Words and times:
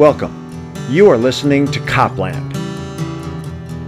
Welcome. 0.00 0.34
You 0.88 1.10
are 1.10 1.18
listening 1.18 1.70
to 1.72 1.80
Copland. 1.80 2.54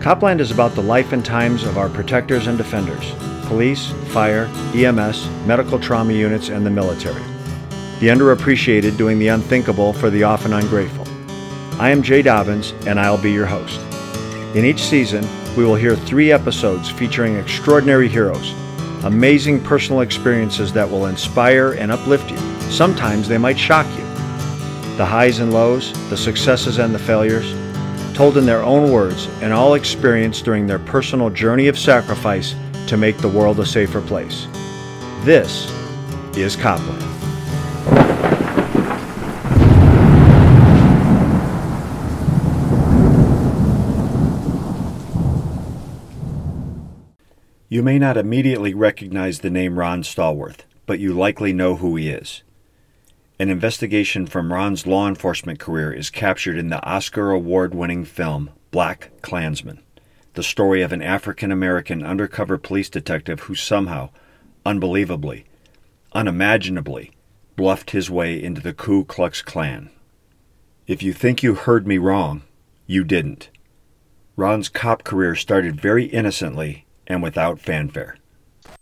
Copland 0.03 0.43
is 0.43 0.51
about 0.51 0.75
the 0.75 0.83
life 0.83 1.15
and 1.15 1.25
times 1.25 1.65
of 1.65 1.79
our 1.79 1.89
protectors 1.89 2.49
and 2.49 2.59
defenders 2.59 3.15
police, 3.47 3.93
fire, 4.13 4.45
EMS, 4.75 5.27
medical 5.47 5.79
trauma 5.79 6.13
units, 6.13 6.51
and 6.51 6.67
the 6.67 6.71
military. 6.71 7.23
The 8.01 8.09
underappreciated 8.09 8.99
doing 8.99 9.19
the 9.19 9.29
unthinkable 9.29 9.95
for 9.95 10.11
the 10.11 10.23
often 10.23 10.53
ungrateful. 10.53 11.07
I 11.81 11.89
am 11.89 12.03
Jay 12.03 12.21
Dobbins, 12.21 12.75
and 12.87 13.01
I'll 13.01 13.17
be 13.17 13.33
your 13.33 13.47
host. 13.47 13.81
In 14.55 14.67
each 14.67 14.83
season, 14.83 15.27
we 15.57 15.65
will 15.65 15.77
hear 15.77 15.97
three 15.97 16.31
episodes 16.31 16.91
featuring 16.91 17.37
extraordinary 17.37 18.11
heroes, 18.11 18.53
amazing 19.05 19.65
personal 19.65 20.03
experiences 20.03 20.75
that 20.75 20.91
will 20.91 21.07
inspire 21.07 21.73
and 21.73 21.91
uplift 21.91 22.31
you. 22.31 22.37
Sometimes 22.71 23.29
they 23.29 23.39
might 23.39 23.59
shock 23.59 23.87
you. 23.97 24.12
The 24.97 25.07
highs 25.07 25.39
and 25.39 25.53
lows, 25.55 25.93
the 26.11 26.17
successes 26.17 26.79
and 26.79 26.95
the 26.95 26.99
failures, 26.99 27.55
told 28.15 28.37
in 28.37 28.45
their 28.45 28.63
own 28.63 28.93
words 28.93 29.27
and 29.41 29.53
all 29.53 29.73
experienced 29.75 30.45
during 30.45 30.67
their 30.67 30.79
personal 30.79 31.31
journey 31.31 31.67
of 31.69 31.79
sacrifice 31.79 32.55
to 32.89 32.99
make 32.99 33.17
the 33.17 33.29
world 33.29 33.59
a 33.59 33.65
safer 33.65 34.03
place. 34.03 34.47
This 35.25 35.73
is 36.37 36.57
Copland. 36.57 37.01
You 47.71 47.83
may 47.83 47.99
not 47.99 48.19
immediately 48.19 48.75
recognize 48.75 49.41
the 49.41 49.49
name 49.49 49.79
Ron 49.79 50.03
Stallworth, 50.03 50.67
but 50.85 50.99
you 50.99 51.15
likely 51.15 51.55
know 51.55 51.77
who 51.77 51.97
he 51.97 52.11
is. 52.11 52.43
An 53.43 53.51
investigation 53.51 54.29
from 54.29 54.53
Ron's 54.53 54.87
law 54.87 55.09
enforcement 55.09 55.59
career 55.59 55.93
is 55.93 56.11
captured 56.11 56.57
in 56.57 56.69
the 56.69 56.81
Oscar 56.87 57.33
award 57.33 57.75
winning 57.75 58.05
film 58.05 58.51
Black 58.71 59.11
Klansman, 59.21 59.83
the 60.35 60.45
story 60.45 60.81
of 60.81 60.93
an 60.93 61.03
African 61.03 61.51
American 61.51 62.05
undercover 62.05 62.57
police 62.57 62.89
detective 62.89 63.41
who 63.41 63.57
somehow, 63.57 64.11
unbelievably, 64.65 65.45
unimaginably, 66.13 67.11
bluffed 67.57 67.91
his 67.91 68.09
way 68.09 68.41
into 68.41 68.61
the 68.61 68.73
Ku 68.73 69.05
Klux 69.05 69.43
Klan. 69.43 69.91
If 70.87 71.03
you 71.03 71.13
think 71.13 71.43
you 71.43 71.57
heard 71.57 71.85
me 71.85 71.99
wrong, 71.99 72.43
you 72.87 73.03
didn't. 73.03 73.51
Ron's 74.37 74.69
cop 74.69 75.03
career 75.03 75.35
started 75.35 75.81
very 75.81 76.05
innocently 76.05 76.87
and 77.09 77.25
without 77.25 77.59
fanfare. 77.59 78.15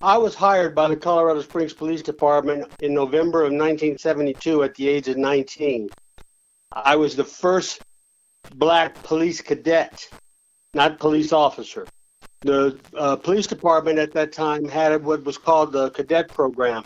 I 0.00 0.18
was 0.18 0.34
hired 0.34 0.74
by 0.74 0.88
the 0.88 0.96
Colorado 0.96 1.42
Springs 1.42 1.72
Police 1.72 2.02
Department 2.02 2.70
in 2.80 2.94
November 2.94 3.40
of 3.40 3.52
1972 3.52 4.62
at 4.62 4.74
the 4.74 4.88
age 4.88 5.08
of 5.08 5.16
19. 5.16 5.88
I 6.72 6.96
was 6.96 7.16
the 7.16 7.24
first 7.24 7.82
black 8.54 9.02
police 9.02 9.40
cadet, 9.40 10.08
not 10.74 10.98
police 10.98 11.32
officer. 11.32 11.86
The 12.42 12.78
uh, 12.96 13.16
police 13.16 13.46
department 13.46 13.98
at 13.98 14.12
that 14.12 14.32
time 14.32 14.66
had 14.66 15.04
what 15.04 15.24
was 15.24 15.36
called 15.36 15.72
the 15.72 15.90
cadet 15.90 16.28
program. 16.28 16.84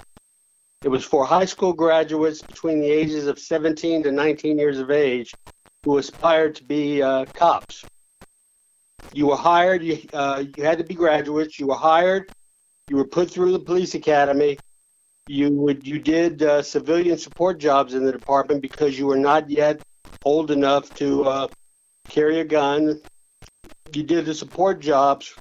It 0.82 0.88
was 0.88 1.04
for 1.04 1.24
high 1.24 1.44
school 1.44 1.72
graduates 1.72 2.42
between 2.42 2.80
the 2.80 2.90
ages 2.90 3.26
of 3.26 3.38
17 3.38 4.02
to 4.02 4.12
19 4.12 4.58
years 4.58 4.78
of 4.78 4.90
age 4.90 5.32
who 5.84 5.98
aspired 5.98 6.56
to 6.56 6.64
be 6.64 7.02
uh, 7.02 7.24
cops. 7.26 7.84
You 9.12 9.28
were 9.28 9.36
hired. 9.36 9.82
You 9.82 9.98
uh, 10.12 10.44
you 10.56 10.64
had 10.64 10.78
to 10.78 10.84
be 10.84 10.94
graduates. 10.94 11.58
You 11.60 11.68
were 11.68 11.76
hired. 11.76 12.32
You 12.88 12.96
were 12.96 13.06
put 13.06 13.30
through 13.30 13.52
the 13.52 13.58
police 13.58 13.94
academy. 13.94 14.58
You 15.26 15.50
would 15.50 15.86
you 15.86 15.98
did 15.98 16.42
uh, 16.42 16.62
civilian 16.62 17.16
support 17.16 17.58
jobs 17.58 17.94
in 17.94 18.04
the 18.04 18.12
department 18.12 18.60
because 18.60 18.98
you 18.98 19.06
were 19.06 19.16
not 19.16 19.48
yet 19.48 19.80
old 20.24 20.50
enough 20.50 20.94
to 20.96 21.24
uh, 21.24 21.48
carry 22.08 22.40
a 22.40 22.44
gun. 22.44 23.00
You 23.92 24.02
did 24.02 24.26
the 24.26 24.34
support 24.34 24.80
jobs 24.80 25.34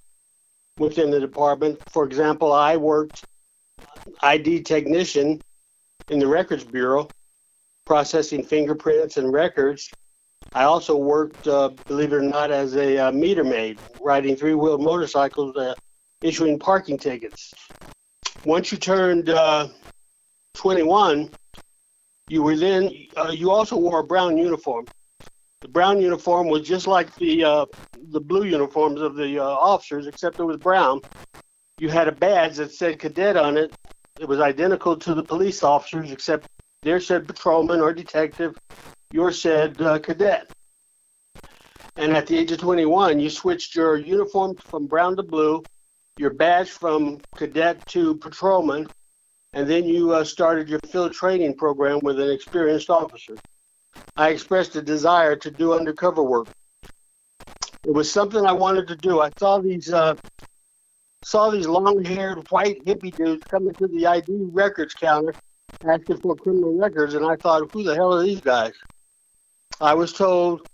within 0.78 1.12
the 1.12 1.20
department. 1.20 1.80
For 1.90 2.06
example, 2.06 2.54
I 2.54 2.78
worked 2.78 3.26
ID 4.22 4.62
technician 4.62 5.42
in 6.10 6.20
the 6.20 6.28
records 6.28 6.64
bureau, 6.64 7.10
processing 7.86 8.44
fingerprints 8.44 9.18
and 9.18 9.34
records 9.34 9.92
I 10.54 10.64
also 10.64 10.96
worked, 10.96 11.48
uh, 11.48 11.70
believe 11.88 12.14
it 12.14 12.18
or 12.18 12.22
not, 12.22 12.52
as 12.52 12.76
a 12.76 12.98
uh, 12.98 13.12
meter 13.12 13.44
maid, 13.44 13.80
riding 14.00 14.36
three 14.36 14.54
wheeled 14.54 14.82
motorcycles, 14.82 15.56
uh, 15.56 15.74
issuing 16.24 16.58
parking 16.58 16.98
tickets. 16.98 17.54
Once 18.46 18.72
you 18.72 18.78
turned 18.78 19.30
uh, 19.30 19.68
21, 20.56 21.30
you 22.30 22.42
were 22.42 22.56
then, 22.56 22.90
uh, 23.16 23.32
you 23.32 23.52
also 23.52 23.78
wore 23.78 24.00
a 24.00 24.04
brown 24.04 24.38
uniform. 24.38 24.86
The 25.62 25.68
brown 25.68 26.02
uniform 26.02 26.48
was 26.48 26.68
just 26.68 26.88
like 26.88 27.14
the, 27.16 27.44
uh, 27.44 27.66
the 28.10 28.20
blue 28.20 28.46
uniforms 28.46 29.00
of 29.02 29.16
the 29.16 29.40
officers, 29.40 30.08
except 30.08 30.40
it 30.40 30.44
was 30.44 30.58
brown. 30.58 31.02
You 31.78 31.90
had 31.90 32.08
a 32.08 32.12
badge 32.12 32.58
that 32.58 32.72
said 32.72 33.00
cadet 33.00 33.38
on 33.38 33.58
it. 33.58 33.74
It 34.20 34.28
was 34.28 34.40
identical 34.40 34.98
to 34.98 35.14
the 35.14 35.24
police 35.24 35.64
officers, 35.64 36.12
except 36.12 36.48
there 36.82 37.00
said 37.00 37.28
patrolman 37.28 37.80
or 37.80 37.94
detective 37.94 38.58
yours 39.14 39.40
said 39.40 39.80
uh, 39.82 40.00
cadet. 40.00 40.52
And 41.96 42.18
at 42.18 42.26
the 42.28 42.38
age 42.38 42.52
of 42.52 42.58
21, 42.58 43.20
you 43.20 43.30
switched 43.30 43.76
your 43.76 43.96
uniform 43.98 44.56
from 44.56 44.88
brown 44.88 45.16
to 45.16 45.24
blue, 45.24 45.64
your 46.18 46.32
badge 46.32 46.70
from 46.70 47.20
cadet 47.36 47.86
to 47.88 48.16
patrolman, 48.16 48.88
and 49.54 49.70
then 49.70 49.86
you 49.86 50.14
uh, 50.14 50.24
started 50.24 50.70
your 50.70 50.80
field 50.88 51.14
training 51.14 51.56
program 51.56 52.00
with 52.04 52.20
an 52.20 52.30
experienced 52.30 52.90
officer. 52.90 53.36
I 54.16 54.30
expressed 54.30 54.76
a 54.76 54.82
desire 54.82 55.36
to 55.38 55.52
do 55.52 55.74
undercover 55.74 56.24
work. 56.24 56.48
It 57.86 57.94
was 57.94 58.12
something 58.12 58.46
I 58.46 58.54
wanted 58.54 58.88
to 58.88 58.96
do. 58.96 59.20
I 59.22 59.30
saw 59.38 59.60
these 59.60 59.92
uh, 59.92 60.16
saw 61.24 61.50
these 61.50 61.68
long-haired 61.68 62.50
white 62.50 62.84
hippie 62.86 63.16
dudes 63.16 63.44
coming 63.46 63.74
to 63.76 63.88
the 63.88 64.06
ID 64.06 64.50
records 64.52 64.94
counter 64.94 65.34
asking 65.86 66.18
for 66.18 66.36
criminal 66.36 66.78
records, 66.78 67.14
and 67.14 67.26
I 67.26 67.36
thought, 67.36 67.70
who 67.72 67.84
the 67.84 67.96
hell 67.96 68.14
are 68.14 68.24
these 68.24 68.42
guys? 68.42 68.74
I 69.82 69.94
was 69.94 70.14
told 70.14 70.68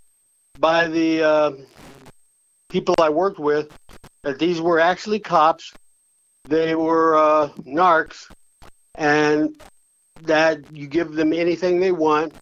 by 0.60 0.88
the 0.88 1.24
uh, 1.24 1.52
people 2.70 2.96
I 3.00 3.10
worked 3.10 3.40
with 3.40 3.72
that 4.30 4.38
these 4.38 4.62
were 4.62 4.80
actually 4.80 5.20
cops. 5.20 5.74
They 6.46 6.76
were 6.76 7.18
uh, 7.18 7.50
narcs, 7.66 8.28
and 8.96 9.56
that 10.22 10.72
you 10.72 10.86
give 10.86 11.14
them 11.14 11.34
anything 11.34 11.80
they 11.80 11.92
want, 11.92 12.34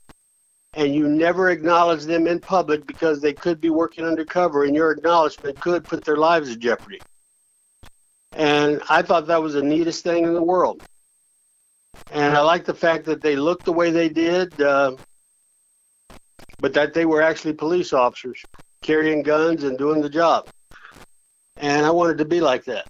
and 0.76 0.94
you 0.94 1.08
never 1.08 1.50
acknowledge 1.50 2.04
them 2.04 2.28
in 2.28 2.42
public 2.42 2.86
because 2.86 3.22
they 3.22 3.32
could 3.32 3.62
be 3.62 3.70
working 3.70 4.04
undercover, 4.04 4.66
and 4.66 4.76
your 4.76 4.92
acknowledgement 4.92 5.62
could 5.62 5.88
put 5.88 6.04
their 6.04 6.18
lives 6.18 6.50
in 6.50 6.60
jeopardy. 6.60 7.02
And 8.34 8.82
I 8.90 9.02
thought 9.02 9.28
that 9.28 9.42
was 9.42 9.54
the 9.54 9.64
neatest 9.64 10.04
thing 10.04 10.26
in 10.26 10.34
the 10.34 10.44
world. 10.44 10.82
And 12.12 12.36
I 12.36 12.42
like 12.42 12.66
the 12.66 12.74
fact 12.74 13.06
that 13.06 13.22
they 13.22 13.38
looked 13.38 13.64
the 13.64 13.72
way 13.72 13.92
they 13.92 14.10
did. 14.10 14.62
Uh, 14.62 14.98
but 16.60 16.74
that 16.74 16.94
they 16.94 17.06
were 17.06 17.22
actually 17.22 17.54
police 17.54 17.94
officers 17.94 18.44
carrying 18.82 19.24
guns 19.24 19.64
and 19.64 19.78
doing 19.78 20.02
the 20.02 20.10
job. 20.10 20.50
And 21.60 21.86
I 21.86 21.90
wanted 21.90 22.18
to 22.20 22.26
be 22.26 22.40
like 22.40 22.66
that. 22.66 22.88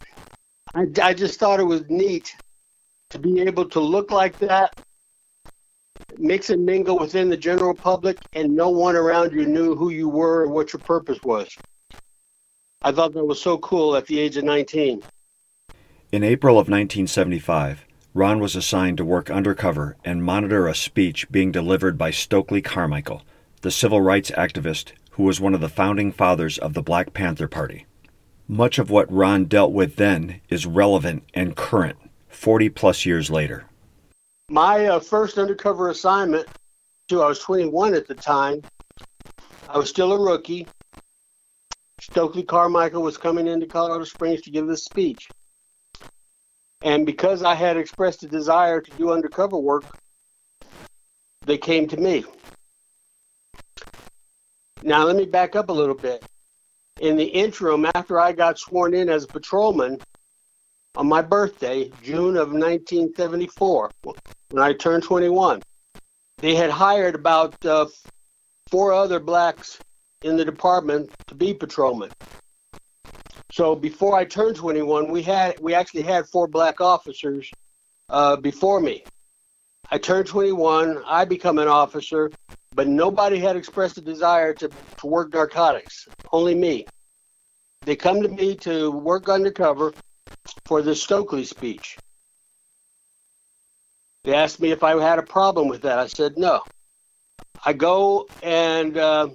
I, 0.74 0.86
I 1.02 1.14
just 1.14 1.40
thought 1.40 1.60
it 1.60 1.64
was 1.64 1.84
neat 1.90 2.36
to 3.10 3.20
be 3.20 3.42
able 3.42 3.70
to 3.70 3.80
look 3.80 4.12
like 4.12 4.38
that, 4.40 4.78
mix 6.18 6.50
and 6.50 6.66
mingle 6.66 7.00
within 7.00 7.30
the 7.30 7.38
general 7.38 7.74
public, 7.74 8.18
and 8.34 8.56
no 8.56 8.70
one 8.70 8.96
around 8.96 9.32
you 9.32 9.46
knew 9.46 9.76
who 9.76 9.90
you 9.90 10.10
were 10.10 10.42
or 10.42 10.48
what 10.48 10.74
your 10.74 10.82
purpose 10.82 11.20
was. 11.24 11.56
I 12.82 12.92
thought 12.92 13.14
that 13.14 13.26
was 13.26 13.42
so 13.42 13.58
cool 13.58 13.96
at 13.96 14.06
the 14.08 14.20
age 14.20 14.38
of 14.38 14.44
19. 14.44 15.02
In 16.12 16.24
April 16.24 16.56
of 16.56 16.70
1975, 16.70 17.86
Ron 18.14 18.40
was 18.40 18.56
assigned 18.56 18.98
to 18.98 19.06
work 19.06 19.30
undercover 19.30 19.96
and 20.04 20.24
monitor 20.24 20.68
a 20.68 20.76
speech 20.76 21.30
being 21.32 21.52
delivered 21.52 21.98
by 21.98 22.12
Stokely 22.12 22.62
Carmichael, 22.62 23.24
the 23.62 23.72
civil 23.72 24.02
rights 24.02 24.32
activist 24.32 24.92
who 25.12 25.24
was 25.24 25.42
one 25.42 25.56
of 25.56 25.62
the 25.62 25.70
founding 25.70 26.12
fathers 26.12 26.58
of 26.58 26.74
the 26.74 26.82
Black 26.82 27.14
Panther 27.14 27.48
Party. 27.48 27.86
Much 28.50 28.80
of 28.80 28.90
what 28.90 29.12
Ron 29.12 29.44
dealt 29.46 29.74
with 29.74 29.98
then 29.98 30.40
is 30.48 30.66
relevant 30.66 31.24
and 31.34 31.56
current 31.58 31.98
40 32.30 32.70
plus 32.70 33.06
years 33.06 33.30
later. 33.30 33.66
My 34.50 34.86
uh, 34.86 35.00
first 35.02 35.38
undercover 35.38 35.90
assignment, 35.90 36.48
to 37.10 37.22
I 37.22 37.28
was 37.28 37.40
21 37.40 37.94
at 37.94 38.08
the 38.08 38.16
time, 38.16 38.62
I 39.68 39.78
was 39.78 39.90
still 39.90 40.14
a 40.14 40.20
rookie. 40.20 40.66
Stokely 42.00 42.44
Carmichael 42.44 43.02
was 43.02 43.18
coming 43.18 43.48
into 43.48 43.66
Colorado 43.66 44.06
Springs 44.06 44.42
to 44.44 44.52
give 44.52 44.66
this 44.66 44.86
speech. 44.86 45.28
And 46.84 47.06
because 47.06 47.44
I 47.44 47.54
had 47.54 47.76
expressed 47.76 48.24
a 48.24 48.28
desire 48.28 48.80
to 48.80 48.92
do 48.92 49.12
undercover 49.12 49.58
work, 49.58 49.84
they 51.46 51.58
came 51.58 51.86
to 51.90 51.98
me. 51.98 52.24
Now, 54.84 55.04
let 55.04 55.18
me 55.18 55.26
back 55.26 55.58
up 55.58 55.68
a 55.68 55.74
little 55.74 55.96
bit. 55.96 56.24
In 57.00 57.16
the 57.16 57.26
interim, 57.26 57.86
after 57.94 58.20
I 58.20 58.32
got 58.32 58.58
sworn 58.58 58.94
in 58.94 59.10
as 59.10 59.24
a 59.24 59.28
patrolman 59.28 60.00
on 60.96 61.08
my 61.08 61.22
birthday, 61.22 61.92
June 62.02 62.38
of 62.38 62.52
1974, 62.52 63.92
when 64.50 64.64
I 64.64 64.74
turned 64.74 65.04
21, 65.04 65.62
they 66.40 66.56
had 66.56 66.72
hired 66.72 67.14
about 67.14 67.54
uh, 67.66 67.86
four 68.72 68.94
other 68.94 69.20
blacks 69.20 69.80
in 70.24 70.38
the 70.38 70.46
department 70.46 71.12
to 71.28 71.36
be 71.36 71.54
patrolmen. 71.54 72.10
So 73.52 73.76
before 73.76 74.16
I 74.16 74.26
turned 74.26 74.56
21, 74.56 75.12
we 75.12 75.22
had 75.22 75.60
we 75.60 75.74
actually 75.74 76.04
had 76.04 76.28
four 76.28 76.48
black 76.48 76.82
officers 76.82 77.50
uh, 78.10 78.36
before 78.36 78.80
me. 78.80 79.04
I 79.90 79.98
turned 79.98 80.28
21, 80.28 81.02
I 81.06 81.26
become 81.26 81.60
an 81.60 81.68
officer, 81.68 82.32
but 82.78 82.88
nobody 82.88 83.40
had 83.40 83.56
expressed 83.56 83.98
a 83.98 84.02
desire 84.02 84.54
to, 84.54 84.70
to 85.00 85.08
work 85.08 85.34
narcotics, 85.34 86.08
only 86.32 86.54
me. 86.54 86.86
They 87.82 87.96
come 87.96 88.22
to 88.22 88.30
me 88.30 88.56
to 88.58 88.92
work 88.92 89.30
undercover 89.30 89.96
for 90.66 90.84
the 90.84 90.94
Stokely 90.94 91.44
speech. 91.44 91.98
They 94.26 94.36
asked 94.36 94.62
me 94.62 94.70
if 94.70 94.84
I 94.84 95.02
had 95.02 95.18
a 95.18 95.24
problem 95.24 95.70
with 95.70 95.82
that. 95.82 95.98
I 95.98 96.06
said 96.06 96.38
no. 96.38 96.62
I 97.66 97.74
go 97.74 98.28
and 98.44 98.96
uh, 98.96 99.30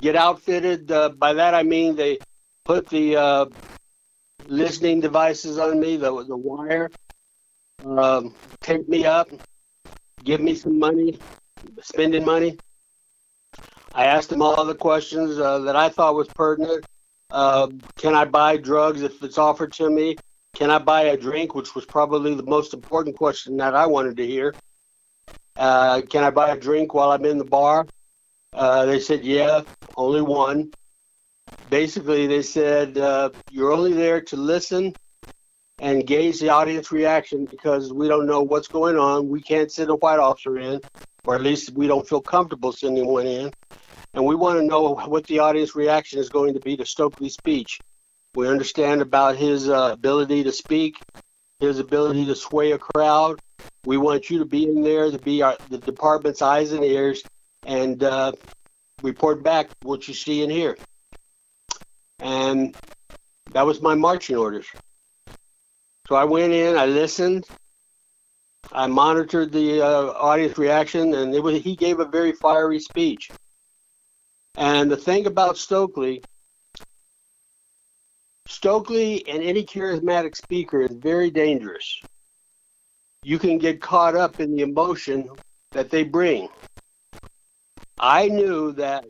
get 0.00 0.16
outfitted. 0.16 0.90
Uh, 0.90 1.10
by 1.10 1.34
that 1.34 1.52
I 1.52 1.62
mean 1.62 1.94
they 1.94 2.20
put 2.64 2.88
the 2.88 3.16
uh, 3.16 3.46
listening 4.46 5.00
devices 5.00 5.58
on 5.58 5.78
me, 5.78 5.98
the, 5.98 6.24
the 6.24 6.36
wire, 6.36 6.90
um, 7.84 8.34
take 8.62 8.88
me 8.88 9.04
up, 9.04 9.28
give 10.24 10.40
me 10.40 10.54
some 10.54 10.78
money, 10.78 11.18
spending 11.82 12.24
money. 12.24 12.58
I 13.94 14.06
asked 14.06 14.28
them 14.28 14.42
all 14.42 14.64
the 14.64 14.74
questions 14.74 15.38
uh, 15.38 15.60
that 15.60 15.76
I 15.76 15.88
thought 15.88 16.14
was 16.14 16.28
pertinent. 16.28 16.84
Uh, 17.30 17.68
can 17.98 18.14
I 18.14 18.24
buy 18.24 18.56
drugs 18.56 19.02
if 19.02 19.22
it's 19.22 19.38
offered 19.38 19.72
to 19.74 19.90
me? 19.90 20.16
Can 20.54 20.70
I 20.70 20.78
buy 20.78 21.02
a 21.02 21.16
drink, 21.16 21.54
which 21.54 21.74
was 21.74 21.84
probably 21.84 22.34
the 22.34 22.42
most 22.42 22.74
important 22.74 23.16
question 23.16 23.56
that 23.58 23.74
I 23.74 23.86
wanted 23.86 24.16
to 24.18 24.26
hear. 24.26 24.54
Uh, 25.56 26.02
can 26.02 26.24
I 26.24 26.30
buy 26.30 26.50
a 26.50 26.58
drink 26.58 26.94
while 26.94 27.10
I'm 27.10 27.24
in 27.24 27.38
the 27.38 27.44
bar? 27.44 27.86
Uh, 28.52 28.86
they 28.86 29.00
said, 29.00 29.24
yeah, 29.24 29.62
only 29.96 30.22
one. 30.22 30.72
Basically, 31.70 32.26
they 32.26 32.42
said, 32.42 32.98
uh, 32.98 33.30
you're 33.50 33.72
only 33.72 33.92
there 33.92 34.20
to 34.20 34.36
listen 34.36 34.94
and 35.78 36.06
gauge 36.06 36.40
the 36.40 36.48
audience 36.48 36.90
reaction 36.90 37.46
because 37.46 37.92
we 37.92 38.08
don't 38.08 38.26
know 38.26 38.42
what's 38.42 38.68
going 38.68 38.96
on. 38.96 39.28
We 39.28 39.42
can't 39.42 39.70
send 39.70 39.90
a 39.90 39.96
white 39.96 40.18
officer 40.18 40.58
in, 40.58 40.80
or 41.24 41.34
at 41.34 41.42
least 41.42 41.72
we 41.72 41.86
don't 41.86 42.08
feel 42.08 42.20
comfortable 42.20 42.72
sending 42.72 43.06
one 43.06 43.26
in. 43.26 43.52
And 44.14 44.24
we 44.24 44.34
want 44.34 44.58
to 44.58 44.64
know 44.64 44.94
what 44.94 45.26
the 45.26 45.40
audience 45.40 45.74
reaction 45.74 46.18
is 46.18 46.30
going 46.30 46.54
to 46.54 46.60
be 46.60 46.76
to 46.78 46.86
Stokely's 46.86 47.34
speech. 47.34 47.80
We 48.34 48.48
understand 48.48 49.02
about 49.02 49.36
his 49.36 49.68
uh, 49.68 49.90
ability 49.92 50.44
to 50.44 50.52
speak, 50.52 50.96
his 51.60 51.78
ability 51.78 52.24
to 52.26 52.34
sway 52.34 52.72
a 52.72 52.78
crowd. 52.78 53.38
We 53.84 53.98
want 53.98 54.30
you 54.30 54.38
to 54.38 54.44
be 54.46 54.64
in 54.64 54.82
there 54.82 55.10
to 55.10 55.18
be 55.18 55.42
our, 55.42 55.56
the 55.68 55.78
department's 55.78 56.40
eyes 56.40 56.72
and 56.72 56.82
ears 56.82 57.22
and 57.64 58.02
uh, 58.02 58.32
report 59.02 59.42
back 59.42 59.68
what 59.82 60.08
you 60.08 60.14
see 60.14 60.42
and 60.42 60.50
hear. 60.50 60.78
And 62.20 62.74
that 63.52 63.66
was 63.66 63.82
my 63.82 63.94
marching 63.94 64.36
orders. 64.36 64.66
So 66.08 66.14
I 66.14 66.24
went 66.24 66.52
in, 66.52 66.76
I 66.76 66.86
listened, 66.86 67.46
I 68.72 68.86
monitored 68.86 69.50
the 69.50 69.82
uh, 69.82 70.12
audience 70.12 70.56
reaction, 70.56 71.14
and 71.14 71.34
it 71.34 71.42
was, 71.42 71.60
he 71.62 71.74
gave 71.74 71.98
a 71.98 72.04
very 72.04 72.32
fiery 72.32 72.78
speech. 72.78 73.28
And 74.56 74.90
the 74.90 74.96
thing 74.96 75.26
about 75.26 75.56
Stokely, 75.56 76.22
Stokely 78.46 79.26
and 79.28 79.42
any 79.42 79.64
charismatic 79.64 80.36
speaker 80.36 80.82
is 80.82 80.92
very 80.92 81.30
dangerous. 81.30 82.00
You 83.24 83.38
can 83.40 83.58
get 83.58 83.80
caught 83.80 84.14
up 84.14 84.38
in 84.40 84.54
the 84.54 84.62
emotion 84.62 85.28
that 85.72 85.90
they 85.90 86.04
bring. 86.04 86.48
I 87.98 88.28
knew 88.28 88.72
that 88.72 89.04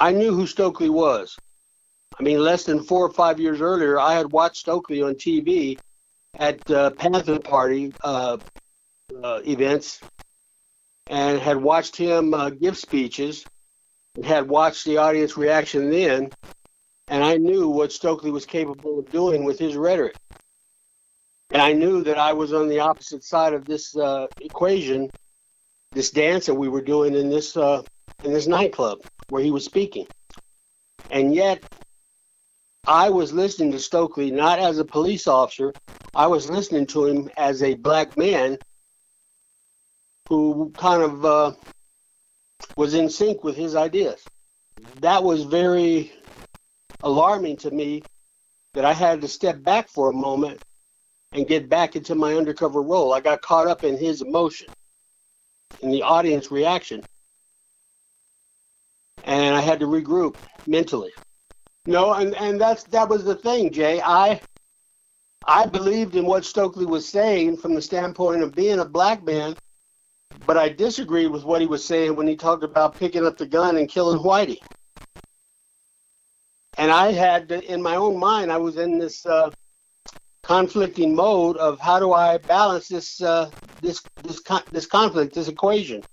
I 0.00 0.10
knew 0.12 0.34
who 0.34 0.46
Stokely 0.46 0.90
was. 0.90 1.36
I 2.18 2.22
mean, 2.22 2.40
less 2.40 2.64
than 2.64 2.82
four 2.82 3.06
or 3.06 3.12
five 3.12 3.40
years 3.40 3.60
earlier, 3.60 3.98
I 3.98 4.14
had 4.14 4.32
watched 4.32 4.56
Stokely 4.56 5.02
on 5.02 5.14
TV 5.14 5.78
at 6.38 6.68
uh, 6.70 6.90
Panther 6.90 7.38
Party 7.38 7.92
uh, 8.02 8.38
uh, 9.22 9.40
events 9.46 10.00
and 11.08 11.40
had 11.40 11.56
watched 11.56 11.96
him 11.96 12.34
uh, 12.34 12.50
give 12.50 12.76
speeches 12.76 13.46
and 14.16 14.24
had 14.24 14.48
watched 14.48 14.84
the 14.84 14.98
audience 14.98 15.36
reaction 15.36 15.90
then. 15.90 16.30
And 17.08 17.24
I 17.24 17.36
knew 17.36 17.68
what 17.68 17.92
Stokely 17.92 18.30
was 18.30 18.46
capable 18.46 18.98
of 18.98 19.10
doing 19.10 19.44
with 19.44 19.58
his 19.58 19.76
rhetoric. 19.76 20.16
And 21.50 21.60
I 21.60 21.72
knew 21.72 22.04
that 22.04 22.16
I 22.16 22.32
was 22.32 22.52
on 22.52 22.68
the 22.68 22.78
opposite 22.78 23.24
side 23.24 23.54
of 23.54 23.66
this 23.66 23.96
uh, 23.96 24.28
equation, 24.38 25.10
this 25.92 26.10
dance 26.10 26.46
that 26.46 26.54
we 26.54 26.68
were 26.68 26.80
doing 26.80 27.14
in 27.14 27.28
this 27.28 27.56
uh, 27.56 27.82
in 28.22 28.32
this 28.32 28.46
nightclub 28.46 28.98
where 29.30 29.42
he 29.42 29.50
was 29.50 29.64
speaking. 29.64 30.06
And 31.10 31.34
yet, 31.34 31.60
I 32.86 33.10
was 33.10 33.32
listening 33.32 33.72
to 33.72 33.78
Stokely 33.78 34.30
not 34.30 34.58
as 34.58 34.78
a 34.78 34.84
police 34.84 35.26
officer. 35.26 35.74
I 36.14 36.26
was 36.26 36.50
listening 36.50 36.86
to 36.86 37.06
him 37.06 37.30
as 37.36 37.62
a 37.62 37.74
black 37.74 38.16
man 38.16 38.58
who 40.28 40.72
kind 40.76 41.02
of 41.02 41.24
uh, 41.24 41.52
was 42.76 42.94
in 42.94 43.10
sync 43.10 43.44
with 43.44 43.56
his 43.56 43.76
ideas. 43.76 44.26
That 45.00 45.22
was 45.22 45.44
very 45.44 46.12
alarming 47.02 47.58
to 47.58 47.70
me 47.70 48.02
that 48.74 48.84
I 48.84 48.92
had 48.92 49.20
to 49.20 49.28
step 49.28 49.62
back 49.62 49.88
for 49.88 50.10
a 50.10 50.14
moment 50.14 50.60
and 51.32 51.46
get 51.46 51.68
back 51.68 51.96
into 51.96 52.14
my 52.14 52.34
undercover 52.34 52.82
role. 52.82 53.12
I 53.12 53.20
got 53.20 53.42
caught 53.42 53.66
up 53.66 53.84
in 53.84 53.96
his 53.96 54.22
emotion, 54.22 54.68
in 55.80 55.90
the 55.90 56.02
audience 56.02 56.50
reaction, 56.50 57.02
and 59.24 59.54
I 59.54 59.60
had 59.60 59.80
to 59.80 59.86
regroup 59.86 60.34
mentally. 60.66 61.10
No, 61.90 62.12
and 62.12 62.36
and 62.36 62.60
that's 62.60 62.84
that 62.84 63.08
was 63.08 63.24
the 63.24 63.34
thing, 63.34 63.72
Jay. 63.72 64.00
I 64.00 64.40
I 65.44 65.66
believed 65.66 66.14
in 66.14 66.24
what 66.24 66.44
Stokely 66.44 66.86
was 66.86 67.08
saying 67.08 67.56
from 67.56 67.74
the 67.74 67.82
standpoint 67.82 68.44
of 68.44 68.54
being 68.54 68.78
a 68.78 68.84
black 68.84 69.24
man, 69.24 69.56
but 70.46 70.56
I 70.56 70.68
disagreed 70.68 71.32
with 71.32 71.42
what 71.42 71.60
he 71.60 71.66
was 71.66 71.84
saying 71.84 72.14
when 72.14 72.28
he 72.28 72.36
talked 72.36 72.62
about 72.62 72.94
picking 72.94 73.26
up 73.26 73.36
the 73.36 73.46
gun 73.46 73.76
and 73.76 73.88
killing 73.88 74.20
Whitey. 74.20 74.58
And 76.78 76.92
I 76.92 77.10
had 77.10 77.48
to, 77.48 77.60
in 77.60 77.82
my 77.82 77.96
own 77.96 78.16
mind, 78.20 78.52
I 78.52 78.56
was 78.56 78.76
in 78.76 79.00
this 79.00 79.26
uh, 79.26 79.50
conflicting 80.44 81.12
mode 81.12 81.56
of 81.56 81.80
how 81.80 81.98
do 81.98 82.12
I 82.12 82.38
balance 82.38 82.86
this 82.86 83.20
uh, 83.20 83.50
this 83.82 84.00
this 84.22 84.40
this 84.70 84.86
conflict, 84.86 85.34
this 85.34 85.48
equation 85.48 86.04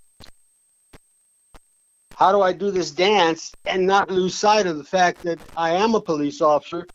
how 2.18 2.32
do 2.32 2.42
I 2.42 2.52
do 2.52 2.72
this 2.72 2.90
dance 2.90 3.52
and 3.68 3.86
not 3.86 4.10
lose 4.10 4.34
sight 4.34 4.66
of 4.66 4.80
the 4.80 4.84
fact 4.84 5.22
that 5.22 5.40
I 5.56 5.74
am 5.74 5.94
a 5.94 6.02
police 6.02 6.42
officer 6.42 6.88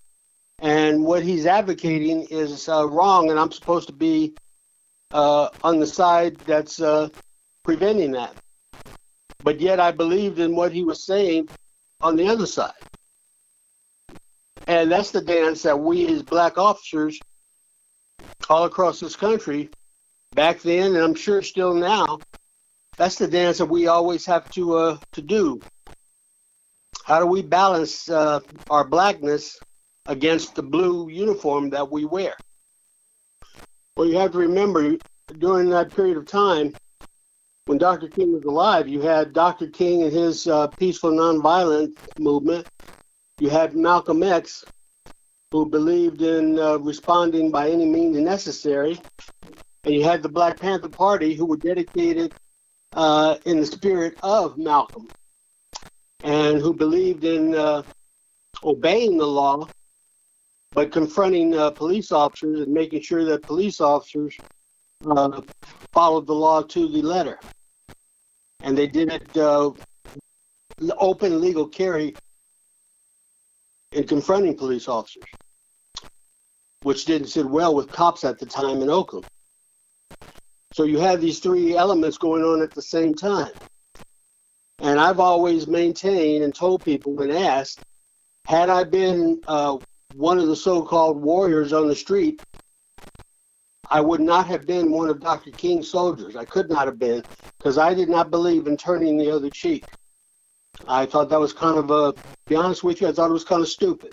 and 0.59 1.05
what 1.05 1.23
he's 1.23 1.47
advocating 1.47 2.27
is 2.29 2.69
uh, 2.69 2.89
wrong 2.89 3.31
and 3.31 3.39
I'm 3.39 3.53
supposed 3.53 3.87
to 3.87 3.93
be 3.93 4.35
uh, 5.13 5.51
on 5.63 5.79
the 5.79 5.87
side 5.87 6.39
that's 6.39 6.81
uh, 6.81 7.09
preventing 7.63 8.11
that. 8.13 8.35
But 9.45 9.61
yet 9.61 9.79
I 9.79 9.93
believed 9.93 10.41
in 10.41 10.57
what 10.57 10.73
he 10.73 10.83
was 10.83 11.07
saying 11.07 11.49
on 12.01 12.17
the 12.17 12.27
other 12.27 12.47
side. 12.47 12.73
And 14.67 14.91
that's 14.91 15.13
the 15.13 15.21
dance 15.21 15.63
that 15.63 15.79
we 15.79 16.05
as 16.13 16.25
black 16.25 16.59
officers 16.59 17.21
all 18.51 18.65
across 18.65 18.99
this 18.99 19.15
country 19.15 19.71
back 20.35 20.63
then, 20.63 20.97
and 20.97 21.05
I'm 21.05 21.15
sure 21.15 21.43
still 21.43 21.75
now, 21.75 22.19
that's 22.97 23.17
the 23.17 23.27
dance 23.27 23.59
that 23.59 23.67
we 23.67 23.87
always 23.87 24.27
have 24.27 24.49
to 24.51 24.75
uh, 24.77 24.99
to 25.13 25.23
do. 25.23 25.61
How 27.05 27.19
do 27.19 27.27
we 27.27 27.43
balance 27.43 28.09
uh, 28.09 28.41
our 28.71 28.85
blackness 28.85 29.59
against 30.07 30.55
the 30.55 30.63
blue 30.63 31.09
uniform 31.09 31.71
that 31.71 31.91
we 31.91 32.05
wear? 32.05 32.35
Well, 33.97 34.07
you 34.07 34.17
have 34.19 34.33
to 34.33 34.39
remember 34.39 34.97
during 35.39 35.71
that 35.71 35.95
period 35.95 36.17
of 36.17 36.27
time 36.27 36.75
when 37.67 37.79
Dr. 37.79 38.09
King 38.09 38.33
was 38.33 38.45
alive, 38.45 38.89
you 38.89 39.01
had 39.01 39.33
Dr. 39.33 39.69
King 39.69 40.03
and 40.03 40.13
his 40.13 40.47
uh, 40.47 40.67
peaceful 40.79 41.13
nonviolent 41.13 41.93
movement. 42.19 42.67
You 43.39 43.51
had 43.51 43.77
Malcolm 43.77 44.23
X, 44.23 44.65
who 45.53 45.67
believed 45.67 46.23
in 46.23 46.59
uh, 46.59 46.79
responding 46.79 47.51
by 47.51 47.71
any 47.71 47.87
means 47.87 48.17
necessary. 48.19 49.01
And 49.85 49.95
you 49.95 50.03
had 50.03 50.23
the 50.23 50.29
Black 50.29 50.59
Panther 50.59 50.89
Party, 50.89 51.35
who 51.35 51.47
were 51.47 51.57
dedicated 51.57 52.33
uh, 52.95 53.37
in 53.45 53.61
the 53.61 53.67
spirit 53.67 54.17
of 54.23 54.59
Malcolm 54.59 55.09
and 56.23 56.61
who 56.61 56.73
believed 56.73 57.25
in 57.25 57.55
uh, 57.55 57.83
obeying 58.65 59.19
the 59.19 59.27
law, 59.27 59.69
but 60.73 60.93
confronting 60.93 61.57
uh, 61.57 61.71
police 61.71 62.13
officers 62.13 62.61
and 62.61 62.73
making 62.73 63.03
sure 63.03 63.25
that 63.25 63.43
police 63.43 63.81
officers 63.81 64.37
uh, 65.11 65.41
followed 65.93 66.27
the 66.27 66.35
law 66.35 66.63
to 66.63 66.89
the 66.89 67.03
letter. 67.03 67.39
And 68.63 68.79
they 68.79 68.87
did 68.87 69.13
it 69.13 69.37
uh, 69.37 69.73
open 70.99 71.41
legal 71.41 71.67
carry 71.67 72.15
in 73.93 74.07
confronting 74.07 74.57
police 74.57 74.89
officers, 74.89 75.25
which 76.83 77.05
didn't 77.05 77.29
sit 77.29 77.47
well 77.47 77.75
with 77.75 77.91
cops 77.91 78.25
at 78.25 78.39
the 78.39 78.47
time 78.47 78.81
in 78.81 78.89
Oakland. 78.89 79.27
So 80.73 80.85
you 80.85 80.99
have 80.99 81.21
these 81.21 81.39
three 81.39 81.77
elements 81.77 82.17
going 82.19 82.43
on 82.43 82.63
at 82.63 82.75
the 82.75 82.83
same 82.83 83.15
time. 83.15 83.53
And 84.81 84.99
I've 84.99 85.21
always 85.21 85.67
maintained 85.67 86.43
and 86.43 86.55
told 86.55 86.83
people 86.83 87.15
when 87.15 87.31
asked, 87.31 87.79
had 88.47 88.69
I 88.69 88.85
been 88.85 89.41
uh, 89.47 89.79
one 90.17 90.39
of 90.39 90.49
the 90.49 90.57
so-called 90.57 91.23
warriors 91.23 91.73
on 91.73 91.89
the 91.89 91.95
street, 91.95 92.41
I 93.91 94.01
would 94.01 94.21
not 94.21 94.47
have 94.47 94.67
been 94.67 94.91
one 94.91 95.11
of 95.11 95.21
Dr. 95.21 95.51
King's 95.53 95.91
soldiers. 95.91 96.37
I 96.37 96.47
could 96.47 96.71
not 96.71 96.87
have 96.87 96.99
been 96.99 97.23
because 97.59 97.77
I 97.77 97.93
did 97.93 98.09
not 98.09 98.31
believe 98.31 98.67
in 98.67 98.77
turning 98.77 99.19
the 99.19 99.31
other 99.31 99.51
cheek. 99.51 99.85
I 100.89 101.07
thought 101.07 101.29
that 101.29 101.39
was 101.39 101.53
kind 101.53 101.79
of 101.79 101.91
a, 101.91 102.15
be 102.49 102.57
honest 102.57 102.83
with 102.83 103.01
you, 103.01 103.09
I 103.09 103.13
thought 103.13 103.31
it 103.31 103.35
was 103.35 103.45
kind 103.45 103.63
of 103.63 103.69
stupid. 103.69 104.13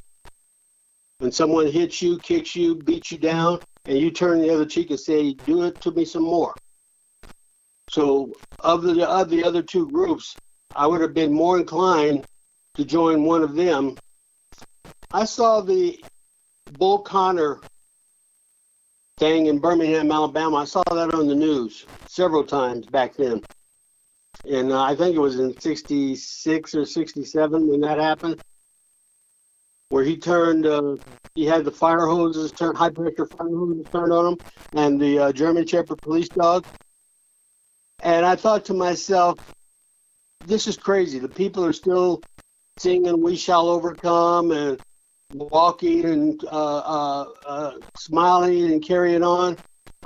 When 1.20 1.32
someone 1.32 1.68
hits 1.68 2.01
you, 2.01 2.20
kicks 2.20 2.56
you, 2.56 2.75
beats 2.75 3.12
you 3.12 3.18
down, 3.18 3.62
and 3.89 3.98
you 3.98 4.12
turn 4.12 4.39
the 4.39 4.53
other 4.53 4.67
cheek 4.67 4.91
and 4.91 5.00
say, 5.00 5.34
do 5.34 5.63
it 5.63 5.81
to 5.81 5.89
me 5.89 6.05
some 6.05 6.22
more. 6.22 6.53
So 7.89 8.31
of 8.60 8.84
the, 8.84 9.10
of 9.10 9.31
the 9.31 9.43
other 9.43 9.63
two 9.63 9.89
groups, 9.89 10.36
I 10.75 10.86
would 10.86 11.01
have 11.01 11.15
been 11.15 11.34
more 11.34 11.58
inclined 11.58 12.24
to 12.75 12.86
join 12.86 13.24
one 13.24 13.41
of 13.41 13.55
them. 13.55 13.98
I 15.12 15.25
saw 15.25 15.62
the 15.62 16.00
Bull 16.74 17.00
Connor 17.00 17.62
thing 19.17 19.48
in 19.48 19.58
Birmingham, 19.58 20.12
Alabama. 20.12 20.58
I 20.58 20.65
saw 20.65 20.84
that 20.91 21.15
on 21.15 21.27
the 21.27 21.34
news 21.34 21.88
several 22.05 22.43
times 22.43 22.86
back 22.86 23.15
then. 23.15 23.41
And 24.46 24.72
uh, 24.72 24.84
I 24.84 24.96
think 24.96 25.15
it 25.15 25.19
was 25.19 25.39
in 25.39 25.60
66 25.60 26.75
or 26.75 26.86
67 26.86 27.67
when 27.67 27.81
that 27.81 27.98
happened, 27.98 28.39
where 29.89 30.03
he 30.03 30.15
turned, 30.15 30.65
uh, 30.65 30.96
he 31.36 31.46
had 31.46 31.65
the 31.65 31.72
fire 31.72 32.05
hoses 32.05 32.51
turned, 32.51 32.77
high 32.77 32.89
pressure 32.89 33.25
fire 33.25 33.50
hoses 33.50 33.86
turned 33.91 34.13
on 34.13 34.34
him, 34.34 34.38
and 34.74 35.01
the 35.01 35.19
uh, 35.19 35.31
German 35.31 35.65
Shepherd 35.65 36.01
police 36.01 36.29
dog. 36.29 36.65
And 38.01 38.25
I 38.25 38.36
thought 38.36 38.65
to 38.65 38.74
myself, 38.74 39.39
this 40.46 40.67
is 40.67 40.77
crazy. 40.77 41.19
The 41.19 41.27
people 41.27 41.65
are 41.65 41.74
still 41.74 42.22
singing 42.77 43.22
"We 43.22 43.36
Shall 43.36 43.67
Overcome" 43.67 44.51
and 44.51 44.79
walking 45.34 46.05
and 46.05 46.43
uh, 46.46 46.77
uh, 46.77 47.25
uh, 47.46 47.72
smiling 47.98 48.72
and 48.72 48.84
carrying 48.84 49.24
on. 49.24 49.58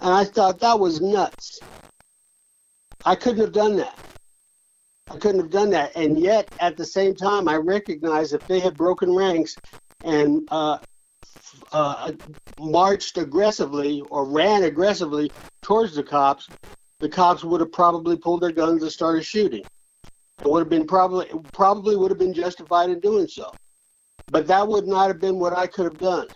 And 0.02 0.14
I 0.14 0.24
thought 0.24 0.60
that 0.60 0.80
was 0.80 1.02
nuts. 1.02 1.60
I 3.06 3.16
couldn't 3.16 3.42
have 3.42 3.54
done 3.54 3.76
that. 3.78 3.98
I 5.14 5.18
couldn't 5.18 5.42
have 5.42 5.52
done 5.52 5.70
that. 5.70 5.96
And 5.96 6.18
yet, 6.18 6.50
at 6.60 6.76
the 6.76 6.86
same 6.86 7.14
time, 7.14 7.48
I 7.48 7.56
recognize 7.56 8.34
if 8.34 8.46
they 8.48 8.60
had 8.60 8.76
broken 8.76 9.16
ranks 9.16 9.56
and 10.04 10.48
uh, 10.50 10.80
uh, 11.72 12.12
marched 12.60 13.18
aggressively 13.20 14.02
or 14.10 14.26
ran 14.26 14.64
aggressively 14.64 15.32
towards 15.62 15.96
the 15.96 16.04
cops, 16.04 16.50
the 17.00 17.10
cops 17.10 17.44
would 17.44 17.62
have 17.62 17.72
probably 17.72 18.18
pulled 18.18 18.42
their 18.42 18.52
guns 18.52 18.82
and 18.82 18.92
started 18.92 19.24
shooting. 19.24 19.64
It 20.42 20.48
would 20.48 20.60
have 20.60 20.70
been 20.70 20.88
probably 20.88 21.28
probably 21.54 21.96
would 21.96 22.10
have 22.10 22.18
been 22.18 22.34
justified 22.34 22.90
in 22.90 23.00
doing 23.00 23.28
so. 23.28 23.52
But 24.32 24.48
that 24.48 24.68
would 24.68 24.88
not 24.88 25.10
have 25.10 25.20
been 25.20 25.38
what 25.38 25.56
I 25.56 25.68
could 25.68 25.86
have 25.86 26.00
done. 26.00 26.28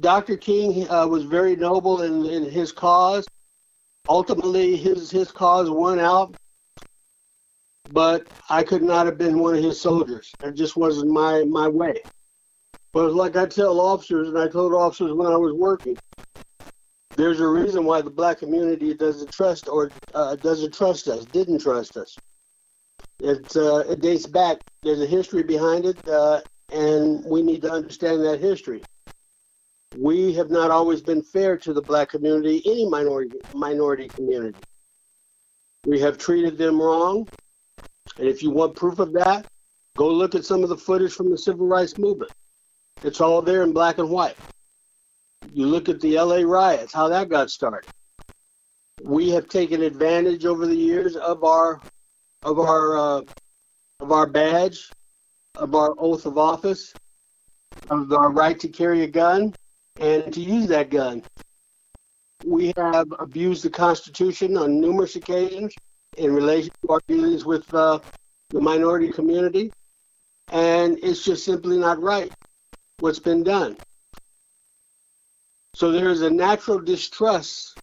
Dr. 0.00 0.36
King 0.36 0.88
uh, 0.88 1.06
was 1.06 1.24
very 1.24 1.56
noble 1.56 2.02
in, 2.02 2.24
in 2.26 2.48
his 2.48 2.70
cause. 2.70 3.26
Ultimately, 4.08 4.76
his 4.76 5.10
his 5.10 5.32
cause 5.32 5.70
won 5.70 5.98
out, 5.98 6.36
but 7.88 8.26
I 8.48 8.62
could 8.62 8.82
not 8.82 9.06
have 9.06 9.18
been 9.18 9.38
one 9.38 9.54
of 9.56 9.62
his 9.62 9.80
soldiers. 9.80 10.36
That 10.42 10.54
just 10.54 10.76
wasn't 10.76 11.10
my 11.10 11.44
my 11.44 11.68
way. 11.68 12.00
But 12.92 13.12
like 13.14 13.36
I 13.36 13.46
tell 13.46 13.80
officers, 13.80 14.28
and 14.28 14.38
I 14.38 14.48
told 14.48 14.72
officers 14.72 15.12
when 15.12 15.26
I 15.26 15.36
was 15.36 15.52
working, 15.52 15.98
there's 17.16 17.40
a 17.40 17.46
reason 17.46 17.84
why 17.84 18.02
the 18.02 18.10
black 18.10 18.38
community 18.38 18.94
doesn't 18.94 19.32
trust 19.32 19.68
or 19.68 19.92
uh, 20.14 20.36
doesn't 20.36 20.74
trust 20.74 21.08
us, 21.08 21.26
didn't 21.26 21.60
trust 21.60 21.96
us. 21.96 22.20
It 23.20 23.56
uh, 23.56 23.78
it 23.88 24.00
dates 24.00 24.26
back. 24.26 24.58
There's 24.82 25.00
a 25.00 25.06
history 25.06 25.42
behind 25.42 25.86
it, 25.86 25.96
uh, 26.06 26.40
and 26.70 27.24
we 27.24 27.42
need 27.42 27.62
to 27.62 27.70
understand 27.70 28.22
that 28.24 28.40
history. 28.40 28.86
We 29.92 30.34
have 30.34 30.50
not 30.50 30.70
always 30.70 31.00
been 31.00 31.22
fair 31.22 31.56
to 31.58 31.72
the 31.72 31.82
black 31.82 32.10
community, 32.10 32.62
any 32.66 32.88
minority 32.88 33.36
minority 33.52 34.08
community. 34.08 34.66
We 35.84 36.00
have 36.00 36.18
treated 36.18 36.58
them 36.58 36.80
wrong, 36.80 37.28
and 38.18 38.28
if 38.28 38.42
you 38.42 38.50
want 38.50 38.76
proof 38.76 38.98
of 38.98 39.12
that, 39.12 39.46
go 39.96 40.08
look 40.08 40.34
at 40.34 40.44
some 40.44 40.62
of 40.62 40.68
the 40.68 40.76
footage 40.76 41.12
from 41.12 41.30
the 41.30 41.38
civil 41.38 41.66
rights 41.66 41.98
movement. 41.98 42.32
It's 43.02 43.20
all 43.20 43.42
there 43.42 43.62
in 43.62 43.72
black 43.72 43.98
and 43.98 44.08
white. 44.08 44.36
You 45.52 45.66
look 45.66 45.88
at 45.88 46.00
the 46.00 46.18
LA 46.18 46.42
riots, 46.42 46.92
how 46.92 47.08
that 47.08 47.28
got 47.28 47.50
started. 47.50 47.90
We 49.02 49.30
have 49.30 49.48
taken 49.48 49.82
advantage 49.82 50.46
over 50.46 50.66
the 50.66 50.76
years 50.76 51.16
of 51.16 51.44
our 51.44 51.80
of 52.42 52.58
our 52.58 52.96
uh, 52.96 53.22
of 54.00 54.12
our 54.12 54.26
badge 54.26 54.90
of 55.56 55.74
our 55.74 55.94
oath 55.98 56.26
of 56.26 56.38
office, 56.38 56.92
of 57.90 58.12
our 58.12 58.30
right 58.30 58.58
to 58.60 58.68
carry 58.68 59.02
a 59.02 59.06
gun 59.06 59.54
and 60.00 60.32
to 60.32 60.40
use 60.40 60.66
that 60.68 60.90
gun. 60.90 61.22
We 62.44 62.72
have 62.76 63.12
abused 63.18 63.64
the 63.64 63.70
Constitution 63.70 64.56
on 64.56 64.80
numerous 64.80 65.16
occasions 65.16 65.74
in 66.18 66.34
relation 66.34 66.70
to 66.82 66.92
our 66.92 67.00
dealings 67.08 67.44
with 67.44 67.72
uh, 67.74 67.98
the 68.50 68.60
minority 68.60 69.10
community, 69.10 69.72
and 70.50 70.98
it's 71.02 71.24
just 71.24 71.44
simply 71.44 71.78
not 71.78 72.00
right 72.02 72.32
what's 73.00 73.18
been 73.18 73.42
done. 73.42 73.76
So 75.72 75.90
there 75.90 76.08
is 76.10 76.22
a 76.22 76.30
natural 76.30 76.78
distrust 76.78 77.76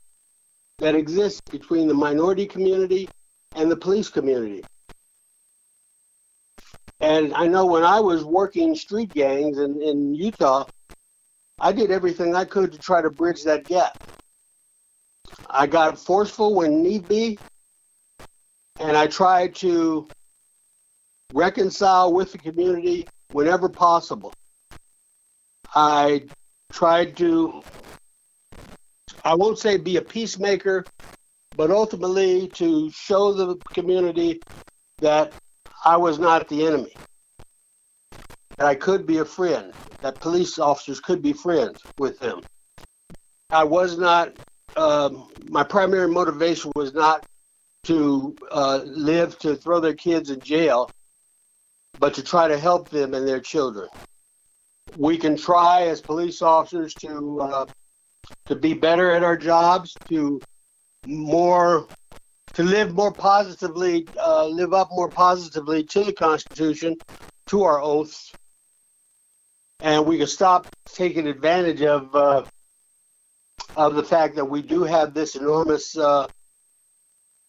that 0.80 0.96
exists 0.96 1.42
between 1.52 1.88
the 1.88 1.94
minority 1.94 2.46
community 2.46 3.10
and 3.56 3.70
the 3.70 3.76
police 3.76 4.10
community. 4.10 4.66
And 7.02 7.34
I 7.34 7.48
know 7.48 7.66
when 7.66 7.84
I 7.84 8.00
was 8.00 8.24
working 8.24 8.76
street 8.76 9.12
gangs 9.14 9.58
in, 9.58 9.82
in 9.82 10.16
Utah, 10.16 10.66
I 11.60 11.72
did 11.72 11.92
everything 11.92 12.36
I 12.36 12.46
could 12.46 12.72
to 12.72 12.80
try 12.80 13.02
to 13.02 13.10
bridge 13.10 13.44
that 13.44 13.68
gap. 13.68 13.94
I 15.50 15.68
got 15.68 16.00
forceful 16.00 16.56
when 16.56 16.82
need 16.82 17.08
be, 17.08 17.38
and 18.82 18.98
I 18.98 19.06
tried 19.06 19.54
to 19.56 20.08
reconcile 21.34 22.12
with 22.12 22.32
the 22.32 22.40
community 22.40 23.08
whenever 23.32 23.70
possible. 23.70 24.34
I 25.76 26.24
tried 26.74 27.16
to, 27.18 27.62
I 29.24 29.36
won't 29.36 29.60
say 29.60 29.78
be 29.78 29.98
a 29.98 30.02
peacemaker, 30.02 30.84
but 31.56 31.70
ultimately 31.70 32.48
to 32.56 32.90
show 32.90 33.32
the 33.34 33.56
community 33.72 34.42
that 34.98 35.32
I 35.86 35.96
was 35.98 36.18
not 36.18 36.48
the 36.50 36.66
enemy. 36.66 36.94
That 38.58 38.66
I 38.66 38.76
could 38.76 39.06
be 39.06 39.20
a 39.20 39.26
friend. 39.26 39.74
That 40.02 40.20
police 40.20 40.58
officers 40.58 41.00
could 41.00 41.22
be 41.22 41.34
friends 41.34 41.80
with 42.00 42.20
them. 42.20 42.42
I 43.52 43.64
was 43.64 43.98
not. 43.98 44.34
Um, 44.76 45.28
my 45.50 45.64
primary 45.64 46.08
motivation 46.08 46.72
was 46.76 46.94
not 46.94 47.26
to 47.84 48.36
uh, 48.52 48.82
live 48.86 49.38
to 49.40 49.56
throw 49.56 49.80
their 49.80 49.94
kids 49.94 50.30
in 50.30 50.40
jail, 50.40 50.90
but 52.00 52.14
to 52.14 52.24
try 52.24 52.48
to 52.48 52.58
help 52.58 52.90
them 52.90 53.14
and 53.14 53.28
their 53.28 53.40
children. 53.40 53.90
We 54.98 55.18
can 55.18 55.38
try 55.38 55.84
as 55.84 56.02
police 56.02 56.42
officers 56.42 56.94
to 56.96 57.42
uh, 57.42 57.66
to 58.46 58.56
be 58.56 58.74
better 58.74 59.12
at 59.12 59.24
our 59.24 59.38
jobs, 59.38 59.96
to 60.10 60.42
more 61.06 61.88
to 62.54 62.64
live 62.64 62.94
more 62.94 63.14
positively, 63.14 64.08
uh, 64.22 64.46
live 64.46 64.74
up 64.74 64.90
more 64.92 65.10
positively 65.10 65.84
to 65.86 66.04
the 66.04 66.14
Constitution, 66.14 66.98
to 67.48 67.64
our 67.64 67.82
oaths, 67.82 68.34
and 69.80 70.06
we 70.06 70.18
can 70.18 70.28
stop 70.28 70.68
taking 70.86 71.28
advantage 71.28 71.82
of 71.82 72.14
uh, 72.16 72.44
of 73.76 73.96
the 73.96 74.04
fact 74.04 74.36
that 74.36 74.46
we 74.46 74.62
do 74.62 74.84
have 74.84 75.14
this 75.14 75.36
enormous, 75.36 75.98
uh, 75.98 76.28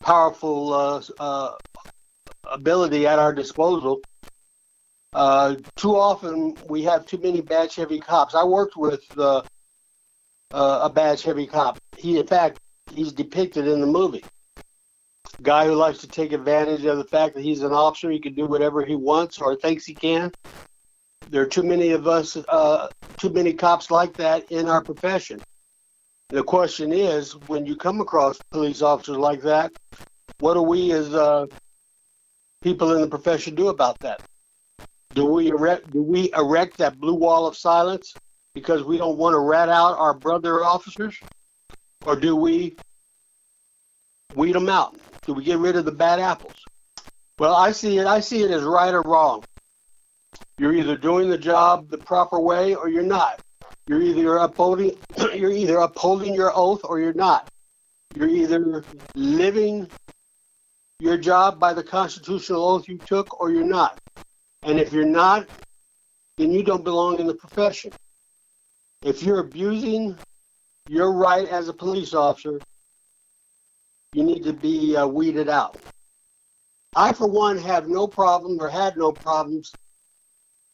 powerful 0.02 0.72
uh, 0.72 1.02
uh, 1.18 1.52
ability 2.50 3.06
at 3.06 3.18
our 3.18 3.32
disposal. 3.32 4.00
Uh, 5.14 5.56
too 5.76 5.96
often, 5.96 6.56
we 6.68 6.82
have 6.82 7.06
too 7.06 7.18
many 7.18 7.40
badge 7.40 7.74
heavy 7.76 8.00
cops. 8.00 8.34
I 8.34 8.44
worked 8.44 8.76
with 8.76 9.02
a 9.16 10.90
badge 10.94 11.22
heavy 11.22 11.46
cop. 11.46 11.78
He, 11.96 12.18
in 12.18 12.26
fact, 12.26 12.58
he's 12.88 13.12
depicted 13.12 13.66
in 13.66 13.80
the 13.80 13.86
movie 13.86 14.26
guy 15.42 15.66
who 15.66 15.74
likes 15.74 15.98
to 15.98 16.08
take 16.08 16.32
advantage 16.32 16.84
of 16.84 16.98
the 16.98 17.04
fact 17.04 17.34
that 17.34 17.42
he's 17.42 17.62
an 17.62 17.72
officer. 17.72 18.10
He 18.10 18.20
can 18.20 18.34
do 18.34 18.46
whatever 18.46 18.84
he 18.84 18.94
wants 18.94 19.38
or 19.38 19.56
thinks 19.56 19.84
he 19.84 19.94
can. 19.94 20.32
There 21.28 21.42
are 21.42 21.46
too 21.46 21.62
many 21.62 21.90
of 21.90 22.06
us, 22.06 22.36
uh, 22.36 22.88
too 23.18 23.30
many 23.30 23.52
cops 23.52 23.90
like 23.90 24.16
that 24.16 24.50
in 24.50 24.68
our 24.68 24.82
profession. 24.84 25.40
The 26.32 26.42
question 26.42 26.94
is, 26.94 27.32
when 27.46 27.66
you 27.66 27.76
come 27.76 28.00
across 28.00 28.38
police 28.50 28.80
officers 28.80 29.18
like 29.18 29.42
that, 29.42 29.70
what 30.38 30.54
do 30.54 30.62
we 30.62 30.90
as 30.92 31.12
uh, 31.12 31.44
people 32.62 32.94
in 32.94 33.02
the 33.02 33.06
profession 33.06 33.54
do 33.54 33.68
about 33.68 33.98
that? 33.98 34.22
Do 35.12 35.26
we 35.26 35.48
erect 35.48 35.92
do 35.92 36.02
we 36.02 36.32
erect 36.32 36.78
that 36.78 36.98
blue 36.98 37.12
wall 37.12 37.46
of 37.46 37.54
silence 37.54 38.14
because 38.54 38.82
we 38.82 38.96
don't 38.96 39.18
want 39.18 39.34
to 39.34 39.40
rat 39.40 39.68
out 39.68 39.98
our 39.98 40.14
brother 40.14 40.64
officers, 40.64 41.20
or 42.06 42.16
do 42.16 42.34
we 42.34 42.76
weed 44.34 44.54
them 44.54 44.70
out? 44.70 44.96
Do 45.26 45.34
we 45.34 45.44
get 45.44 45.58
rid 45.58 45.76
of 45.76 45.84
the 45.84 45.92
bad 45.92 46.18
apples? 46.18 46.56
Well, 47.38 47.54
I 47.54 47.72
see 47.72 47.98
it. 47.98 48.06
I 48.06 48.20
see 48.20 48.42
it 48.42 48.50
as 48.50 48.62
right 48.62 48.94
or 48.94 49.02
wrong. 49.02 49.44
You're 50.58 50.72
either 50.72 50.96
doing 50.96 51.28
the 51.28 51.36
job 51.36 51.90
the 51.90 51.98
proper 51.98 52.40
way 52.40 52.74
or 52.74 52.88
you're 52.88 53.02
not. 53.02 53.42
You're 53.88 54.02
either 54.02 54.36
upholding 54.36 54.96
you're 55.34 55.52
either 55.52 55.78
upholding 55.78 56.34
your 56.34 56.52
oath 56.54 56.80
or 56.84 57.00
you're 57.00 57.12
not. 57.14 57.48
You're 58.14 58.28
either 58.28 58.84
living 59.14 59.88
your 61.00 61.16
job 61.16 61.58
by 61.58 61.72
the 61.72 61.82
constitutional 61.82 62.64
oath 62.64 62.88
you 62.88 62.98
took 62.98 63.40
or 63.40 63.50
you're 63.50 63.64
not. 63.64 63.98
And 64.62 64.78
if 64.78 64.92
you're 64.92 65.04
not, 65.04 65.48
then 66.36 66.52
you 66.52 66.62
don't 66.62 66.84
belong 66.84 67.18
in 67.18 67.26
the 67.26 67.34
profession. 67.34 67.92
If 69.02 69.22
you're 69.22 69.40
abusing 69.40 70.16
your 70.88 71.12
right 71.12 71.48
as 71.48 71.68
a 71.68 71.72
police 71.72 72.14
officer, 72.14 72.60
you 74.14 74.22
need 74.22 74.44
to 74.44 74.52
be 74.52 74.96
uh, 74.96 75.06
weeded 75.06 75.48
out. 75.48 75.76
I, 76.94 77.12
for 77.12 77.26
one, 77.26 77.58
have 77.58 77.88
no 77.88 78.06
problem 78.06 78.58
or 78.60 78.68
had 78.68 78.96
no 78.96 79.10
problems, 79.10 79.72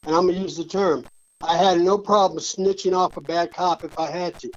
and 0.04 0.14
I'm 0.14 0.24
going 0.24 0.34
to 0.34 0.40
use 0.40 0.56
the 0.56 0.64
term. 0.64 1.04
I 1.40 1.56
had 1.56 1.80
no 1.80 1.98
problem 1.98 2.40
snitching 2.40 2.96
off 2.96 3.16
a 3.16 3.20
bad 3.20 3.54
cop 3.54 3.84
if 3.84 3.96
I 3.98 4.10
had 4.10 4.38
to. 4.40 4.50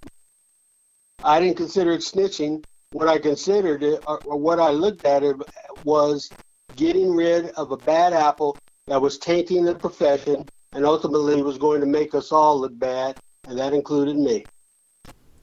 I 1.23 1.39
didn't 1.39 1.57
consider 1.57 1.91
it 1.91 2.01
snitching. 2.01 2.63
What 2.91 3.07
I 3.07 3.19
considered 3.19 3.83
it, 3.83 4.03
or, 4.07 4.19
what 4.25 4.59
I 4.59 4.71
looked 4.71 5.05
at 5.05 5.23
it, 5.23 5.35
was 5.83 6.29
getting 6.75 7.15
rid 7.15 7.51
of 7.51 7.71
a 7.71 7.77
bad 7.77 8.13
apple 8.13 8.57
that 8.87 9.01
was 9.01 9.19
tainting 9.19 9.63
the 9.63 9.75
profession 9.75 10.49
and 10.73 10.85
ultimately 10.85 11.41
was 11.43 11.57
going 11.57 11.81
to 11.81 11.87
make 11.87 12.15
us 12.15 12.31
all 12.31 12.59
look 12.59 12.77
bad, 12.77 13.17
and 13.47 13.57
that 13.59 13.73
included 13.73 14.17
me. 14.17 14.43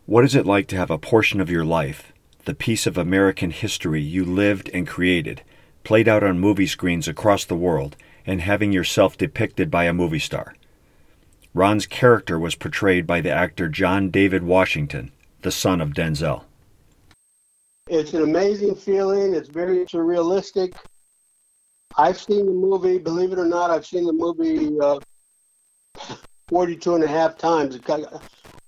What 0.07 0.25
is 0.25 0.35
it 0.35 0.47
like 0.47 0.67
to 0.69 0.77
have 0.77 0.91
a 0.91 0.99
portion 0.99 1.41
of 1.41 1.51
your 1.51 1.65
life, 1.65 2.13
the 2.47 2.55
piece 2.55 2.87
of 2.87 2.99
American 2.99 3.51
history 3.51 4.03
you 4.03 4.25
lived 4.25 4.71
and 4.75 4.89
created, 4.89 5.43
played 5.85 6.09
out 6.09 6.25
on 6.25 6.41
movie 6.41 6.67
screens 6.67 7.07
across 7.07 7.45
the 7.45 7.55
world, 7.55 7.97
and 8.27 8.41
having 8.41 8.73
yourself 8.73 9.17
depicted 9.17 9.71
by 9.71 9.85
a 9.85 9.93
movie 9.93 10.19
star? 10.19 10.55
Ron's 11.55 11.87
character 11.87 12.39
was 12.39 12.55
portrayed 12.55 13.07
by 13.07 13.21
the 13.21 13.31
actor 13.31 13.69
John 13.69 14.11
David 14.11 14.43
Washington, 14.43 15.13
the 15.43 15.51
son 15.51 15.81
of 15.81 15.91
Denzel. 15.91 16.45
It's 17.89 18.13
an 18.13 18.23
amazing 18.23 18.75
feeling. 18.75 19.35
It's 19.35 19.49
very 19.49 19.85
surrealistic. 19.87 20.75
I've 21.97 22.19
seen 22.19 22.47
the 22.47 22.53
movie, 22.53 22.99
believe 22.99 23.33
it 23.33 23.39
or 23.39 23.47
not, 23.47 23.71
I've 23.71 23.87
seen 23.87 24.05
the 24.05 24.13
movie 24.13 24.79
uh, 24.79 25.01
42 26.49 26.95
and 26.97 27.05
a 27.05 27.09
half 27.09 27.37
times. 27.37 27.79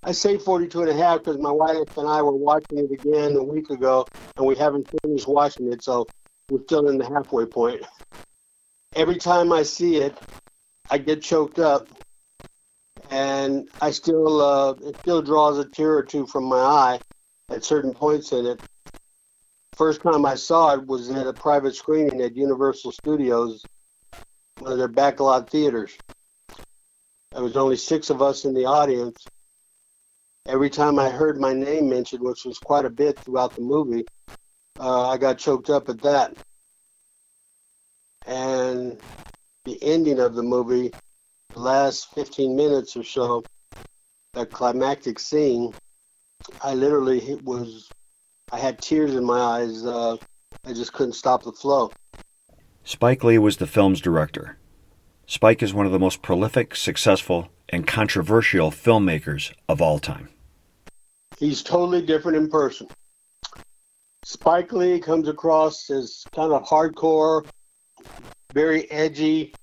I 0.03 0.13
say 0.13 0.39
42 0.39 0.81
and 0.81 0.91
a 0.91 0.95
half 0.95 1.19
because 1.19 1.39
my 1.39 1.51
wife 1.51 1.97
and 1.99 2.09
I 2.09 2.23
were 2.23 2.33
watching 2.33 2.79
it 2.79 2.91
again 2.91 3.37
a 3.37 3.43
week 3.43 3.69
ago, 3.69 4.07
and 4.37 4.47
we 4.47 4.57
haven't 4.57 4.89
finished 5.03 5.29
watching 5.29 5.71
it, 5.73 5.85
so 5.85 6.07
we're 6.51 6.63
still 6.63 6.89
in 6.89 6.97
the 6.97 7.07
halfway 7.07 7.45
point. 7.45 7.83
Every 8.97 9.17
time 9.17 9.53
I 9.53 9.63
see 9.63 9.97
it, 9.97 10.17
I 10.91 10.99
get 10.99 11.23
choked 11.23 11.59
up, 11.59 11.87
and 13.11 13.69
I 13.81 13.90
still 13.90 14.40
uh, 14.40 14.73
it 14.88 14.97
still 15.00 15.23
draws 15.23 15.59
a 15.59 15.64
tear 15.64 15.95
or 15.95 16.02
two 16.02 16.26
from 16.26 16.45
my 16.45 16.59
eye 16.59 17.00
at 17.50 17.64
certain 17.64 17.93
points 17.93 18.33
in 18.33 18.47
it 18.47 18.61
first 19.81 20.02
time 20.02 20.26
I 20.26 20.35
saw 20.35 20.75
it 20.75 20.87
was 20.87 21.09
at 21.11 21.26
a 21.26 21.33
private 21.33 21.75
screening 21.75 22.21
at 22.21 22.37
Universal 22.37 22.93
Studios, 22.93 23.64
one 24.59 24.73
of 24.73 24.76
their 24.76 24.90
backlot 24.90 25.49
theaters. 25.49 25.97
There 27.32 27.43
was 27.43 27.56
only 27.56 27.76
six 27.76 28.11
of 28.11 28.21
us 28.21 28.45
in 28.45 28.52
the 28.52 28.67
audience. 28.67 29.26
Every 30.47 30.69
time 30.69 30.99
I 30.99 31.08
heard 31.08 31.41
my 31.41 31.54
name 31.54 31.89
mentioned, 31.89 32.23
which 32.23 32.45
was 32.45 32.58
quite 32.58 32.85
a 32.85 32.91
bit 32.91 33.19
throughout 33.21 33.54
the 33.54 33.63
movie, 33.63 34.04
uh, 34.78 35.08
I 35.08 35.17
got 35.17 35.39
choked 35.39 35.71
up 35.71 35.89
at 35.89 36.02
that. 36.02 36.37
And 38.26 39.00
the 39.65 39.82
ending 39.82 40.19
of 40.19 40.35
the 40.35 40.43
movie, 40.43 40.93
the 41.52 41.60
last 41.60 42.13
15 42.15 42.56
minutes 42.56 42.97
or 42.97 43.04
so, 43.04 43.45
that 44.34 44.50
climactic 44.50 45.19
scene, 45.19 45.75
I 46.63 46.75
literally 46.75 47.39
was 47.43 47.91
I 48.52 48.58
had 48.58 48.80
tears 48.80 49.15
in 49.15 49.25
my 49.25 49.39
eyes. 49.39 49.84
Uh, 49.84 50.17
I 50.65 50.73
just 50.73 50.93
couldn't 50.93 51.13
stop 51.13 51.45
the 51.45 51.52
flow. 51.52 51.93
Spike 52.84 53.23
Lee 53.23 53.39
was 53.39 53.58
the 53.58 53.67
film's 53.67 54.00
director. 54.00 54.56
Spike 55.26 55.63
is 55.63 55.73
one 55.73 55.86
of 55.86 55.93
the 55.93 55.99
most 55.99 56.23
prolific, 56.23 56.75
successful, 56.75 57.49
and 57.69 57.86
controversial 57.86 58.71
filmmakers 58.73 59.52
of 59.69 59.80
all 59.80 60.00
time. 60.00 60.28
He's 61.39 61.63
totally 61.63 62.02
different 62.02 62.36
in 62.36 62.50
person. 62.50 62.89
Spike 64.25 64.73
Lee 64.73 65.00
comes 65.00 65.28
across 65.28 65.89
as 65.89 66.25
kind 66.32 66.52
of 66.52 66.65
hardcore, 66.65 67.47
very 68.52 68.91
edgy. 68.91 69.54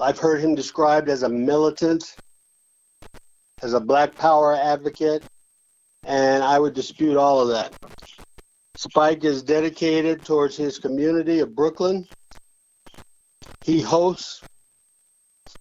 I've 0.00 0.18
heard 0.18 0.40
him 0.40 0.54
described 0.54 1.08
as 1.08 1.22
a 1.22 1.28
militant, 1.28 2.16
as 3.62 3.74
a 3.74 3.80
black 3.80 4.14
power 4.16 4.54
advocate, 4.54 5.22
and 6.04 6.42
I 6.42 6.58
would 6.58 6.74
dispute 6.74 7.16
all 7.16 7.40
of 7.40 7.48
that. 7.48 7.74
Spike 8.76 9.24
is 9.24 9.42
dedicated 9.42 10.24
towards 10.24 10.56
his 10.56 10.78
community 10.78 11.40
of 11.40 11.54
Brooklyn. 11.54 12.06
He 13.64 13.80
hosts 13.80 14.42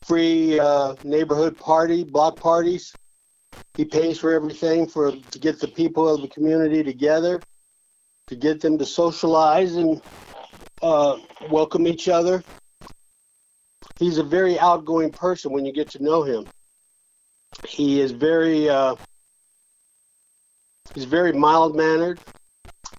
free 0.04 0.60
uh, 0.60 0.96
neighborhood 1.04 1.60
party, 1.60 2.04
block 2.04 2.40
parties. 2.40 2.96
He 3.76 3.86
pays 3.86 4.18
for 4.18 4.32
everything 4.32 4.88
for 4.88 5.12
to 5.12 5.40
get 5.40 5.60
the 5.60 5.68
people 5.68 6.08
of 6.08 6.22
the 6.22 6.28
community 6.30 6.84
together, 6.84 7.42
to 8.30 8.36
get 8.36 8.62
them 8.62 8.78
to 8.78 8.86
socialize 8.86 9.76
and 9.76 10.02
uh, 10.82 11.18
welcome 11.50 11.86
each 11.86 12.08
other. 12.08 12.44
He's 14.02 14.18
a 14.18 14.24
very 14.24 14.60
outgoing 14.60 15.12
person 15.12 15.54
when 15.54 15.64
you 15.64 15.72
get 15.72 15.92
to 15.92 16.04
know 16.04 16.24
him. 16.24 16.48
He 17.68 18.02
is 18.02 18.12
very 18.12 18.68
uh, 18.68 18.96
He's 20.94 21.06
very 21.06 21.32
mild 21.32 21.76
mannered. 21.76 22.20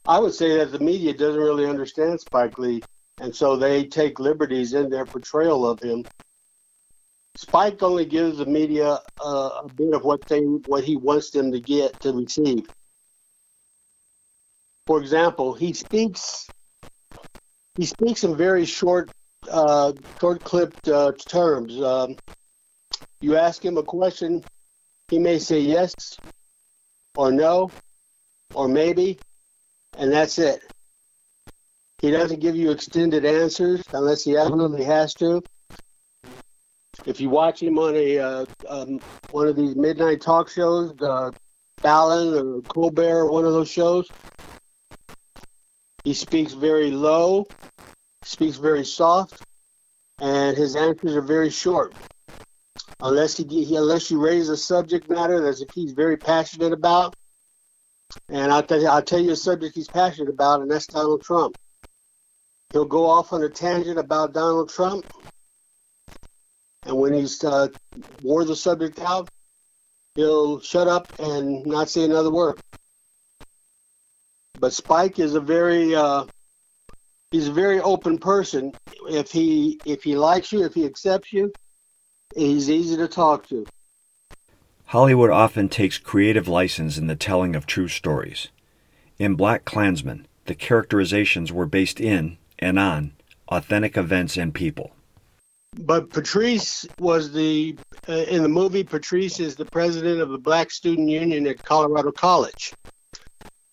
I 0.07 0.19
would 0.19 0.33
say 0.33 0.57
that 0.59 0.73
the 0.73 0.79
media 0.79 1.13
doesn't 1.13 1.41
really 1.41 1.67
understand 1.67 2.21
Spike 2.21 2.59
Lee, 2.59 2.83
and 3.21 3.35
so 3.35 3.57
they 3.57 3.85
take 3.85 4.19
liberties 4.19 4.75
in 4.75 4.89
their 4.89 5.05
portrayal 5.05 5.69
of 5.69 5.81
him. 5.81 6.05
Spike 7.37 7.83
only 7.83 8.05
gives 8.05 8.39
the 8.39 8.47
media 8.47 9.01
uh, 9.25 9.63
a 9.65 9.69
bit 9.75 9.93
of 9.95 10.05
what 10.05 10.27
they 10.29 10.41
what 10.41 10.85
he 10.85 10.97
wants 10.97 11.31
them 11.31 11.53
to 11.53 11.61
get 11.61 12.01
to 12.03 12.13
receive. 12.13 12.67
For 14.87 15.01
example, 15.01 15.53
he 15.53 15.73
speaks 15.73 16.49
he 17.77 17.87
speaks 17.87 18.25
in 18.25 18.37
very 18.37 18.65
short 18.65 19.11
uh, 19.51 19.93
short 20.21 20.43
clipped 20.45 20.89
uh, 20.89 21.13
terms. 21.27 21.81
Um, 21.81 22.17
you 23.21 23.37
ask 23.37 23.65
him 23.65 23.77
a 23.79 23.83
question, 23.83 24.43
he 25.09 25.19
may 25.19 25.39
say 25.39 25.61
yes 25.61 25.95
or 27.17 27.31
no 27.31 27.71
or 28.55 28.69
maybe, 28.69 29.19
and 29.99 30.13
that's 30.13 30.39
it. 30.39 30.63
He 32.01 32.11
doesn't 32.11 32.41
give 32.41 32.57
you 32.57 32.71
extended 32.71 33.25
answers 33.25 33.83
unless 33.93 34.25
he 34.25 34.37
absolutely 34.37 34.85
has 34.85 35.15
to. 35.15 35.43
If 37.07 37.21
you 37.21 37.31
watch 37.31 37.63
him 37.63 37.79
on 37.79 37.95
a 37.95 38.19
uh, 38.19 38.45
um, 38.69 39.01
one 39.31 39.49
of 39.49 39.57
these 39.57 39.77
midnight 39.77 40.21
talk 40.21 40.49
shows, 40.49 40.93
uh, 41.01 41.31
Fallon 41.79 42.35
or 42.35 42.63
Colbert, 42.63 43.31
one 43.31 43.45
of 43.45 43.53
those 43.53 43.71
shows, 43.71 44.09
he 46.05 46.13
speaks 46.13 46.53
very 46.53 46.91
low, 46.91 47.47
speaks 48.23 48.57
very 48.57 48.85
soft, 48.85 49.43
and 50.21 50.57
his 50.57 50.77
answers 50.77 51.15
are 51.15 51.23
very 51.23 51.51
short. 51.51 51.95
Unless 53.01 53.37
he, 53.37 53.65
he 53.65 53.77
unless 53.77 54.11
you 54.11 54.21
raise 54.21 54.49
a 54.49 54.57
subject 54.57 55.11
matter 55.11 55.41
that 55.41 55.69
he's 55.75 55.93
very 55.93 56.17
passionate 56.17 56.73
about, 56.73 57.15
and 58.29 58.53
I'll 58.53 58.63
tell 58.63 58.81
you, 58.81 58.87
I'll 58.87 59.03
tell 59.03 59.19
you 59.19 59.33
a 59.33 59.37
subject 59.37 59.75
he's 59.75 59.89
passionate 59.89 60.31
about, 60.31 60.61
and 60.61 60.71
that's 60.71 60.87
Donald 60.87 61.23
Trump. 61.23 61.57
He'll 62.73 62.85
go 62.85 63.07
off 63.07 63.33
on 63.33 63.43
a 63.43 63.49
tangent 63.49 63.99
about 63.99 64.33
Donald 64.33 64.71
Trump, 64.71 65.05
and 66.87 66.97
when 66.97 67.13
he's 67.13 67.43
uh, 67.43 67.69
wore 68.23 68.45
the 68.45 68.57
subject 68.57 69.01
out, 69.01 69.29
he'll 70.15 70.61
shut 70.61 70.89
up 70.89 71.13
and 71.19 71.67
not 71.67 71.91
say 71.91 72.05
another 72.05 72.31
word. 72.31 72.57
But 74.59 74.73
Spike 74.73 75.19
is 75.19 75.35
a 75.35 75.41
very 75.41 75.95
uh, 75.95 76.25
he's 77.33 77.49
a 77.49 77.53
very 77.53 77.81
open 77.81 78.19
person. 78.19 78.73
If 79.09 79.33
he 79.33 79.81
if 79.85 80.05
he 80.05 80.15
likes 80.17 80.53
you, 80.53 80.65
if 80.65 80.75
he 80.75 80.85
accepts 80.85 81.33
you, 81.33 81.53
he's 82.37 82.71
easy 82.71 82.97
to 82.97 83.09
talk 83.09 83.49
to. 83.49 83.67
Hollywood 84.87 85.31
often 85.31 85.69
takes 85.69 85.99
creative 85.99 86.47
license 86.47 86.99
in 86.99 87.07
the 87.07 87.17
telling 87.17 87.57
of 87.57 87.67
true 87.67 87.89
stories. 87.89 88.49
In 89.19 89.37
BlacKkKlansman, 89.37 90.27
the 90.45 90.55
characterizations 90.55 91.51
were 91.51 91.67
based 91.67 91.99
in 91.99 92.37
and 92.59 92.79
on 92.79 93.13
authentic 93.49 93.97
events 93.97 94.37
and 94.37 94.55
people. 94.55 94.93
But 95.79 96.11
Patrice 96.11 96.87
was 96.99 97.33
the, 97.33 97.77
uh, 98.07 98.13
in 98.13 98.43
the 98.43 98.49
movie, 98.49 98.85
Patrice 98.85 99.41
is 99.41 99.57
the 99.57 99.65
president 99.65 100.21
of 100.21 100.29
the 100.29 100.39
Black 100.39 100.71
Student 100.71 101.09
Union 101.09 101.47
at 101.47 101.65
Colorado 101.65 102.13
College. 102.13 102.75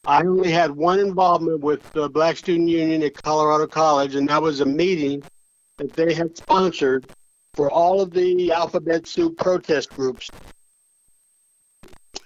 I 0.05 0.21
only 0.21 0.51
had 0.51 0.71
one 0.71 0.99
involvement 0.99 1.59
with 1.59 1.91
the 1.91 2.09
Black 2.09 2.37
Student 2.37 2.69
Union 2.69 3.03
at 3.03 3.21
Colorado 3.21 3.67
College, 3.67 4.15
and 4.15 4.29
that 4.29 4.41
was 4.41 4.61
a 4.61 4.65
meeting 4.65 5.21
that 5.77 5.93
they 5.93 6.13
had 6.13 6.37
sponsored 6.37 7.05
for 7.53 7.69
all 7.69 8.01
of 8.01 8.11
the 8.11 8.51
alphabet 8.51 9.07
soup 9.07 9.37
protest 9.37 9.89
groups. 9.89 10.29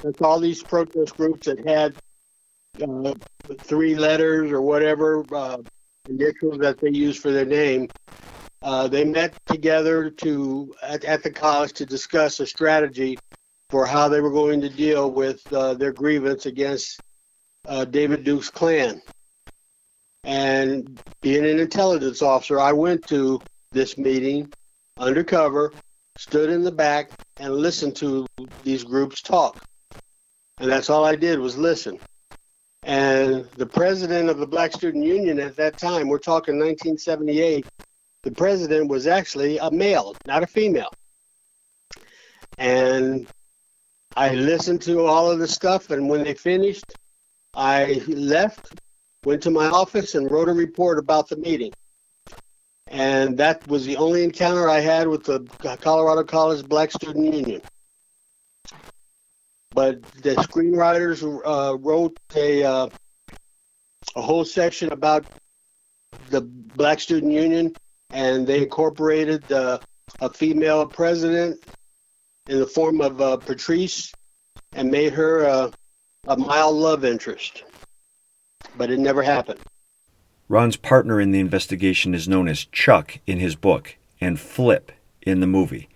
That's 0.01 0.21
all 0.21 0.39
these 0.39 0.61
protest 0.61 1.15
groups 1.17 1.47
that 1.47 1.67
had 1.67 1.95
uh, 2.81 3.13
three 3.59 3.95
letters 3.95 4.51
or 4.51 4.61
whatever 4.61 5.23
uh, 5.33 5.57
initials 6.09 6.59
that 6.59 6.79
they 6.79 6.89
use 6.89 7.17
for 7.17 7.31
their 7.31 7.45
name. 7.45 7.89
Uh, 8.61 8.87
they 8.87 9.03
met 9.03 9.33
together 9.45 10.09
to 10.09 10.73
at, 10.81 11.03
at, 11.03 11.23
the 11.23 11.31
college 11.31 11.73
to 11.73 11.85
discuss 11.85 12.39
a 12.39 12.47
strategy 12.47 13.17
for 13.69 13.85
how 13.85 14.07
they 14.07 14.21
were 14.21 14.31
going 14.31 14.61
to 14.61 14.69
deal 14.69 15.11
with 15.11 15.41
uh, 15.51 15.73
their 15.73 15.91
grievance 15.91 16.45
against 16.45 17.01
uh, 17.67 17.85
David 17.85 18.23
Duke's 18.23 18.49
Klan. 18.49 19.01
And 20.23 20.99
being 21.21 21.45
an 21.45 21.59
intelligence 21.59 22.21
officer, 22.21 22.59
I 22.59 22.71
went 22.71 23.05
to 23.07 23.41
this 23.71 23.97
meeting 23.97 24.51
undercover, 24.97 25.73
stood 26.17 26.49
in 26.49 26.63
the 26.63 26.71
back, 26.71 27.11
and 27.37 27.53
listened 27.55 27.95
to 27.97 28.25
these 28.63 28.83
groups 28.83 29.21
talk. 29.21 29.63
And 30.59 30.71
that's 30.71 30.89
all 30.89 31.03
I 31.03 31.15
did 31.15 31.39
was 31.39 31.57
listen. 31.57 31.99
And 32.83 33.45
the 33.57 33.65
president 33.65 34.29
of 34.29 34.37
the 34.37 34.47
Black 34.47 34.73
Student 34.73 35.05
Union 35.05 35.39
at 35.39 35.55
that 35.55 35.77
time, 35.77 36.07
we're 36.07 36.19
talking 36.19 36.55
1978, 36.55 37.65
the 38.23 38.31
president 38.31 38.89
was 38.89 39.07
actually 39.07 39.57
a 39.57 39.71
male, 39.71 40.15
not 40.27 40.43
a 40.43 40.47
female. 40.47 40.91
And 42.57 43.27
I 44.15 44.33
listened 44.35 44.81
to 44.83 45.05
all 45.05 45.31
of 45.31 45.39
the 45.39 45.47
stuff, 45.47 45.89
and 45.89 46.07
when 46.07 46.23
they 46.23 46.33
finished, 46.33 46.85
I 47.53 48.01
left, 48.07 48.79
went 49.25 49.43
to 49.43 49.51
my 49.51 49.67
office, 49.67 50.15
and 50.15 50.29
wrote 50.29 50.49
a 50.49 50.53
report 50.53 50.97
about 50.97 51.29
the 51.29 51.37
meeting. 51.37 51.71
And 52.87 53.37
that 53.37 53.67
was 53.67 53.85
the 53.85 53.97
only 53.97 54.23
encounter 54.23 54.69
I 54.69 54.79
had 54.79 55.07
with 55.07 55.23
the 55.23 55.47
Colorado 55.81 56.23
College 56.23 56.67
Black 56.67 56.91
Student 56.91 57.33
Union. 57.33 57.61
But 59.73 60.01
the 60.21 60.35
screenwriters 60.35 61.23
uh, 61.23 61.77
wrote 61.77 62.17
a 62.35 62.63
uh, 62.63 62.89
a 64.15 64.21
whole 64.21 64.45
section 64.45 64.91
about 64.91 65.25
the 66.29 66.41
Black 66.41 66.99
Student 66.99 67.31
Union, 67.31 67.75
and 68.11 68.45
they 68.45 68.63
incorporated 68.63 69.51
uh, 69.51 69.79
a 70.21 70.29
female 70.29 70.85
president 70.85 71.63
in 72.47 72.59
the 72.59 72.67
form 72.67 73.01
of 73.01 73.21
uh, 73.21 73.37
Patrice, 73.37 74.13
and 74.73 74.91
made 74.91 75.13
her 75.13 75.45
uh, 75.45 75.71
a 76.27 76.37
mild 76.37 76.75
love 76.75 77.03
interest. 77.03 77.63
But 78.77 78.89
it 78.89 78.99
never 78.99 79.21
happened. 79.21 79.59
Ron's 80.47 80.77
partner 80.77 81.19
in 81.19 81.31
the 81.31 81.39
investigation 81.39 82.13
is 82.13 82.27
known 82.27 82.47
as 82.47 82.65
Chuck 82.65 83.19
in 83.25 83.39
his 83.39 83.55
book 83.55 83.95
and 84.21 84.39
Flip 84.39 84.91
in 85.21 85.39
the 85.39 85.47
movie, 85.47 85.89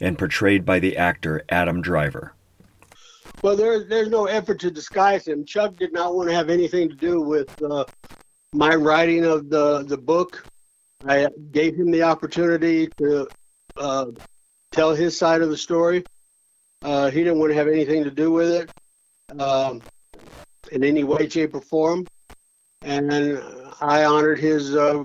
and 0.00 0.18
portrayed 0.18 0.64
by 0.64 0.78
the 0.78 0.96
actor 0.96 1.42
Adam 1.48 1.82
Driver. 1.82 2.34
Well, 3.42 3.56
there, 3.56 3.84
there's 3.84 4.08
no 4.08 4.26
effort 4.26 4.60
to 4.60 4.70
disguise 4.70 5.26
him. 5.26 5.44
Chuck 5.44 5.76
did 5.76 5.92
not 5.92 6.14
want 6.14 6.28
to 6.28 6.34
have 6.34 6.50
anything 6.50 6.88
to 6.88 6.94
do 6.94 7.20
with 7.20 7.62
uh, 7.62 7.84
my 8.52 8.74
writing 8.74 9.24
of 9.24 9.48
the, 9.48 9.84
the 9.84 9.96
book. 9.96 10.44
I 11.06 11.28
gave 11.52 11.74
him 11.74 11.90
the 11.90 12.02
opportunity 12.02 12.88
to 12.98 13.28
uh, 13.76 14.06
tell 14.72 14.94
his 14.94 15.16
side 15.16 15.40
of 15.40 15.48
the 15.48 15.56
story. 15.56 16.04
Uh, 16.82 17.10
he 17.10 17.22
didn't 17.22 17.38
want 17.38 17.50
to 17.50 17.56
have 17.56 17.68
anything 17.68 18.04
to 18.04 18.10
do 18.10 18.30
with 18.30 18.50
it 18.50 18.70
um, 19.38 19.82
in 20.72 20.84
any 20.84 21.04
way, 21.04 21.28
shape, 21.28 21.54
or 21.54 21.60
form. 21.60 22.08
And 22.82 23.12
I 23.80 24.04
honored 24.04 24.38
his 24.38 24.74
uh, 24.74 25.04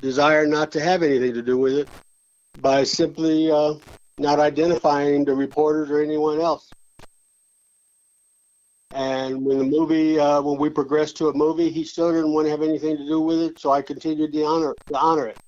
desire 0.00 0.46
not 0.46 0.72
to 0.72 0.80
have 0.80 1.02
anything 1.02 1.34
to 1.34 1.42
do 1.42 1.58
with 1.58 1.74
it 1.74 1.88
by 2.56 2.84
simply 2.84 3.50
uh, 3.50 3.74
not 4.18 4.40
identifying 4.40 5.24
the 5.24 5.34
reporters 5.34 5.90
or 5.90 6.00
anyone 6.00 6.40
else. 6.40 6.72
And 8.92 9.44
when 9.44 9.58
the 9.58 9.64
movie, 9.64 10.18
uh, 10.18 10.40
when 10.40 10.58
we 10.58 10.70
progressed 10.70 11.16
to 11.18 11.28
a 11.28 11.34
movie, 11.34 11.70
he 11.70 11.84
still 11.84 12.10
didn't 12.10 12.32
want 12.32 12.46
to 12.46 12.50
have 12.50 12.62
anything 12.62 12.96
to 12.96 13.06
do 13.06 13.20
with 13.20 13.38
it, 13.40 13.58
so 13.58 13.70
I 13.70 13.82
continued 13.82 14.32
to 14.32 14.44
honor 14.44 14.76
to 14.90 14.98
honor 14.98 15.26
it. 15.26 15.38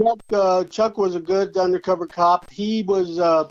Chuck, 0.00 0.18
uh, 0.32 0.64
Chuck 0.64 0.98
was 0.98 1.14
a 1.14 1.20
good 1.20 1.56
undercover 1.56 2.06
cop. 2.06 2.50
He 2.50 2.82
was 2.82 3.18
uh, 3.18 3.44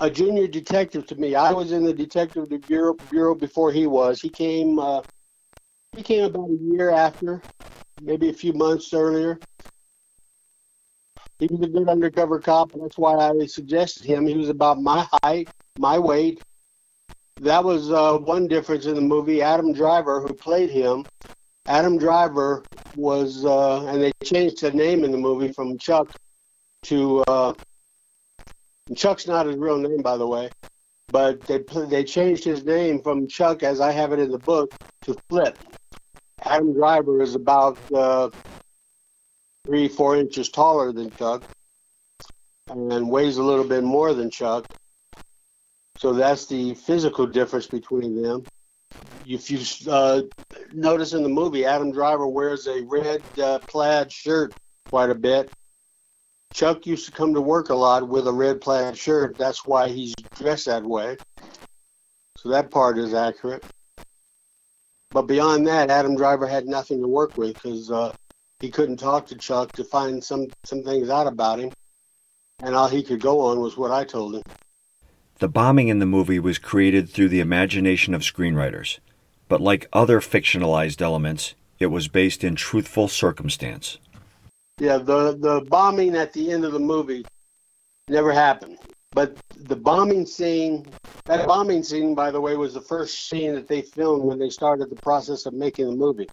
a 0.00 0.10
junior 0.10 0.46
detective 0.46 1.06
to 1.06 1.16
me. 1.16 1.34
I 1.34 1.52
was 1.52 1.72
in 1.72 1.84
the 1.84 1.92
detective 1.92 2.48
bureau, 2.66 2.94
bureau 3.10 3.34
before 3.34 3.72
he 3.72 3.86
was. 3.86 4.20
He 4.20 4.28
came, 4.28 4.78
uh, 4.78 5.02
he 5.96 6.02
came 6.02 6.24
about 6.24 6.50
a 6.50 6.58
year 6.60 6.90
after, 6.90 7.42
maybe 8.00 8.28
a 8.28 8.32
few 8.32 8.52
months 8.52 8.92
earlier. 8.92 9.40
He 11.40 11.48
was 11.50 11.60
a 11.60 11.70
good 11.70 11.88
undercover 11.88 12.40
cop, 12.40 12.72
and 12.74 12.82
that's 12.82 12.98
why 12.98 13.14
I 13.14 13.46
suggested 13.46 14.04
him. 14.04 14.26
He 14.26 14.36
was 14.36 14.48
about 14.48 14.80
my 14.80 15.06
height, 15.22 15.48
my 15.76 15.98
weight. 15.98 16.40
That 17.40 17.62
was 17.62 17.92
uh, 17.92 18.18
one 18.18 18.48
difference 18.48 18.86
in 18.86 18.94
the 18.94 19.00
movie. 19.00 19.42
Adam 19.42 19.72
Driver, 19.72 20.20
who 20.20 20.34
played 20.34 20.70
him, 20.70 21.04
Adam 21.68 21.96
Driver 21.96 22.64
was, 22.96 23.44
uh, 23.44 23.86
and 23.86 24.02
they 24.02 24.12
changed 24.24 24.60
the 24.60 24.72
name 24.72 25.04
in 25.04 25.12
the 25.12 25.18
movie 25.18 25.52
from 25.52 25.78
Chuck 25.78 26.08
to 26.84 27.22
uh, 27.28 27.52
Chuck's 28.96 29.26
not 29.26 29.46
his 29.46 29.56
real 29.56 29.78
name, 29.78 30.02
by 30.02 30.16
the 30.16 30.26
way, 30.26 30.50
but 31.08 31.40
they 31.46 31.62
they 31.88 32.04
changed 32.04 32.44
his 32.44 32.64
name 32.64 33.00
from 33.02 33.28
Chuck, 33.28 33.62
as 33.62 33.80
I 33.80 33.92
have 33.92 34.12
it 34.12 34.18
in 34.18 34.30
the 34.30 34.38
book, 34.38 34.72
to 35.02 35.16
Flip. 35.28 35.58
Adam 36.42 36.72
Driver 36.72 37.20
is 37.20 37.34
about 37.34 37.78
uh, 37.92 38.30
three, 39.66 39.88
four 39.88 40.16
inches 40.16 40.48
taller 40.48 40.92
than 40.92 41.10
Chuck 41.10 41.44
and 42.70 43.10
weighs 43.10 43.38
a 43.38 43.42
little 43.42 43.64
bit 43.64 43.82
more 43.82 44.14
than 44.14 44.30
Chuck. 44.30 44.66
So 45.96 46.12
that's 46.12 46.46
the 46.46 46.74
physical 46.74 47.26
difference 47.26 47.66
between 47.66 48.22
them. 48.22 48.44
If 49.26 49.50
you 49.50 49.60
uh, 49.90 50.22
notice 50.72 51.12
in 51.12 51.22
the 51.22 51.28
movie, 51.28 51.64
Adam 51.64 51.92
Driver 51.92 52.26
wears 52.26 52.66
a 52.66 52.82
red 52.82 53.22
uh, 53.42 53.58
plaid 53.60 54.10
shirt 54.12 54.54
quite 54.88 55.10
a 55.10 55.14
bit. 55.14 55.50
Chuck 56.52 56.86
used 56.86 57.06
to 57.06 57.12
come 57.12 57.34
to 57.34 57.40
work 57.40 57.68
a 57.68 57.74
lot 57.74 58.08
with 58.08 58.26
a 58.26 58.32
red 58.32 58.60
plaid 58.60 58.96
shirt. 58.96 59.36
That's 59.36 59.64
why 59.64 59.88
he's 59.88 60.14
dressed 60.34 60.66
that 60.66 60.84
way. 60.84 61.16
So 62.36 62.48
that 62.50 62.70
part 62.70 62.98
is 62.98 63.14
accurate. 63.14 63.64
But 65.10 65.22
beyond 65.22 65.66
that, 65.66 65.90
Adam 65.90 66.16
Driver 66.16 66.46
had 66.46 66.66
nothing 66.66 67.00
to 67.00 67.08
work 67.08 67.36
with 67.36 67.54
because 67.54 67.90
uh, 67.90 68.12
he 68.60 68.70
couldn't 68.70 68.98
talk 68.98 69.26
to 69.28 69.36
Chuck 69.36 69.72
to 69.72 69.84
find 69.84 70.22
some 70.22 70.48
some 70.64 70.82
things 70.82 71.08
out 71.10 71.26
about 71.26 71.60
him, 71.60 71.72
and 72.60 72.74
all 72.74 72.88
he 72.88 73.02
could 73.02 73.20
go 73.20 73.40
on 73.40 73.60
was 73.60 73.76
what 73.76 73.90
I 73.90 74.04
told 74.04 74.36
him. 74.36 74.42
The 75.38 75.48
bombing 75.48 75.88
in 75.88 75.98
the 75.98 76.06
movie 76.06 76.40
was 76.40 76.58
created 76.58 77.08
through 77.08 77.28
the 77.28 77.40
imagination 77.40 78.12
of 78.12 78.22
screenwriters, 78.22 78.98
but 79.48 79.60
like 79.60 79.88
other 79.92 80.20
fictionalized 80.20 81.00
elements, 81.00 81.54
it 81.78 81.86
was 81.86 82.08
based 82.08 82.42
in 82.42 82.56
truthful 82.56 83.08
circumstance. 83.08 83.98
Yeah, 84.78 84.98
the 84.98 85.36
the 85.38 85.66
bombing 85.68 86.14
at 86.16 86.32
the 86.32 86.50
end 86.52 86.64
of 86.64 86.72
the 86.72 86.78
movie 86.78 87.26
never 88.08 88.32
happened. 88.32 88.78
But 89.12 89.36
the 89.56 89.76
bombing 89.76 90.26
scene, 90.26 90.94
that 91.26 91.46
bombing 91.46 91.82
scene, 91.82 92.14
by 92.14 92.30
the 92.30 92.40
way, 92.40 92.56
was 92.56 92.74
the 92.74 92.80
first 92.80 93.28
scene 93.28 93.54
that 93.54 93.66
they 93.66 93.82
filmed 93.82 94.24
when 94.24 94.38
they 94.38 94.50
started 94.50 94.90
the 94.90 94.96
process 94.96 95.46
of 95.46 95.54
making 95.54 95.86
the 95.86 95.96
movie. 95.96 96.30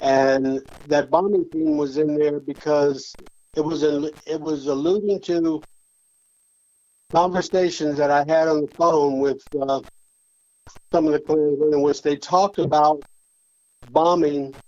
And 0.00 0.60
that 0.86 1.10
bombing 1.10 1.44
scene 1.52 1.76
was 1.76 1.98
in 1.98 2.16
there 2.18 2.40
because 2.40 3.16
it 3.54 3.60
was 3.60 3.82
a, 3.82 4.10
it 4.26 4.40
was 4.40 4.66
alluding 4.66 5.20
to 5.22 5.64
conversations 7.14 7.98
that 7.98 8.10
I 8.10 8.24
had 8.26 8.48
on 8.48 8.62
the 8.62 8.70
phone 8.78 9.20
with 9.20 9.42
uh, 9.60 9.80
some 10.92 11.06
of 11.06 11.12
the 11.12 11.20
Klansmen 11.20 11.74
in 11.74 11.82
which 11.82 12.02
they 12.02 12.16
talked 12.16 12.58
about 12.58 13.04
bombing 13.84 14.59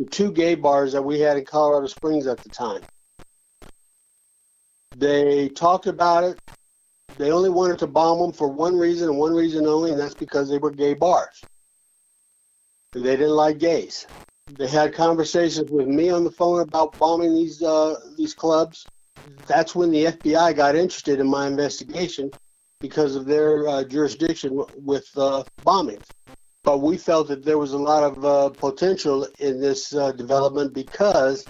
the 0.00 0.06
two 0.06 0.32
gay 0.32 0.54
bars 0.54 0.92
that 0.92 1.02
we 1.02 1.20
had 1.20 1.36
in 1.36 1.44
Colorado 1.44 1.86
Springs 1.86 2.26
at 2.26 2.42
the 2.42 2.48
time. 2.48 2.80
They 4.96 5.50
talked 5.50 5.86
about 5.86 6.24
it. 6.24 6.38
They 7.18 7.30
only 7.30 7.50
wanted 7.50 7.78
to 7.80 7.86
bomb 7.86 8.18
them 8.18 8.32
for 8.32 8.48
one 8.48 8.78
reason 8.78 9.10
and 9.10 9.18
one 9.18 9.34
reason 9.34 9.66
only, 9.66 9.90
and 9.90 10.00
that's 10.00 10.14
because 10.14 10.48
they 10.48 10.56
were 10.56 10.70
gay 10.70 10.94
bars. 10.94 11.44
They 12.94 13.02
didn't 13.02 13.36
like 13.36 13.58
gays. 13.58 14.06
They 14.48 14.68
had 14.68 14.94
conversations 14.94 15.70
with 15.70 15.86
me 15.86 16.08
on 16.08 16.24
the 16.24 16.30
phone 16.30 16.60
about 16.60 16.98
bombing 16.98 17.34
these 17.34 17.62
uh, 17.62 17.96
these 18.16 18.32
clubs. 18.32 18.88
That's 19.46 19.74
when 19.74 19.90
the 19.90 20.06
FBI 20.06 20.56
got 20.56 20.76
interested 20.76 21.20
in 21.20 21.28
my 21.28 21.46
investigation 21.46 22.32
because 22.80 23.16
of 23.16 23.26
their 23.26 23.68
uh, 23.68 23.84
jurisdiction 23.84 24.64
with 24.76 25.06
uh, 25.16 25.44
bombings. 25.62 26.08
But 26.62 26.78
we 26.78 26.96
felt 26.96 27.28
that 27.28 27.44
there 27.44 27.58
was 27.58 27.72
a 27.72 27.78
lot 27.78 28.02
of 28.02 28.24
uh, 28.24 28.50
potential 28.50 29.26
in 29.38 29.60
this 29.60 29.94
uh, 29.94 30.12
development 30.12 30.74
because 30.74 31.44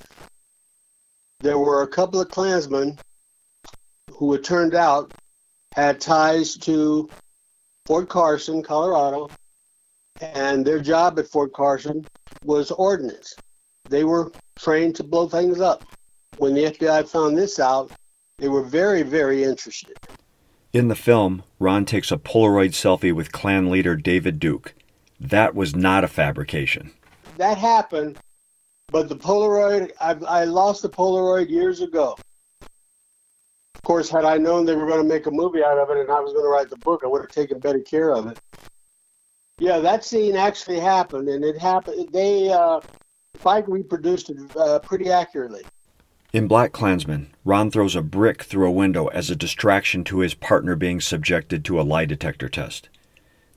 there 1.40 1.58
were 1.58 1.82
a 1.82 1.88
couple 1.88 2.20
of 2.20 2.28
Klansmen 2.28 2.98
who 4.12 4.34
it 4.34 4.44
turned 4.44 4.74
out 4.74 5.12
had 5.74 6.00
ties 6.00 6.56
to 6.58 7.08
Fort 7.86 8.08
Carson, 8.08 8.62
Colorado, 8.62 9.30
and 10.20 10.64
their 10.64 10.80
job 10.80 11.18
at 11.18 11.26
Fort 11.26 11.52
Carson 11.52 12.06
was 12.44 12.70
ordnance. 12.70 13.34
They 13.88 14.04
were 14.04 14.30
trained 14.56 14.96
to 14.96 15.04
blow 15.04 15.28
things 15.28 15.60
up. 15.60 15.84
When 16.38 16.54
the 16.54 16.64
FBI 16.64 17.08
found 17.08 17.36
this 17.36 17.58
out, 17.58 17.90
they 18.38 18.48
were 18.48 18.62
very, 18.62 19.02
very 19.02 19.44
interested. 19.44 19.96
In 20.72 20.88
the 20.88 20.94
film, 20.94 21.42
Ron 21.58 21.84
takes 21.84 22.12
a 22.12 22.16
Polaroid 22.16 22.70
selfie 22.70 23.12
with 23.12 23.32
Klan 23.32 23.70
leader 23.70 23.96
David 23.96 24.38
Duke. 24.38 24.74
That 25.20 25.54
was 25.54 25.76
not 25.76 26.02
a 26.02 26.08
fabrication. 26.08 26.90
That 27.36 27.58
happened, 27.58 28.18
but 28.88 29.08
the 29.08 29.16
Polaroid, 29.16 29.92
I, 30.00 30.12
I 30.26 30.44
lost 30.44 30.82
the 30.82 30.88
Polaroid 30.88 31.50
years 31.50 31.82
ago. 31.82 32.16
Of 32.62 33.82
course, 33.84 34.08
had 34.08 34.24
I 34.24 34.36
known 34.36 34.64
they 34.64 34.74
were 34.74 34.86
going 34.86 35.02
to 35.02 35.08
make 35.08 35.26
a 35.26 35.30
movie 35.30 35.62
out 35.62 35.78
of 35.78 35.90
it 35.90 35.98
and 35.98 36.10
I 36.10 36.20
was 36.20 36.32
going 36.32 36.44
to 36.44 36.50
write 36.50 36.70
the 36.70 36.76
book, 36.78 37.02
I 37.04 37.06
would 37.06 37.22
have 37.22 37.30
taken 37.30 37.58
better 37.60 37.80
care 37.80 38.12
of 38.14 38.26
it. 38.26 38.40
Yeah, 39.58 39.78
that 39.78 40.04
scene 40.04 40.36
actually 40.36 40.80
happened, 40.80 41.28
and 41.28 41.44
it 41.44 41.58
happened. 41.58 42.08
They 42.12 42.50
uh, 42.50 42.80
Spike 43.40 43.68
reproduced 43.68 44.30
it 44.30 44.56
uh, 44.56 44.78
pretty 44.80 45.10
accurately. 45.10 45.62
In 46.32 46.48
BlacKkKlansman, 46.48 47.28
Ron 47.44 47.70
throws 47.70 47.96
a 47.96 48.02
brick 48.02 48.42
through 48.44 48.68
a 48.68 48.72
window 48.72 49.08
as 49.08 49.30
a 49.30 49.36
distraction 49.36 50.04
to 50.04 50.20
his 50.20 50.34
partner 50.34 50.76
being 50.76 51.00
subjected 51.00 51.64
to 51.64 51.80
a 51.80 51.82
lie 51.82 52.04
detector 52.04 52.48
test. 52.48 52.88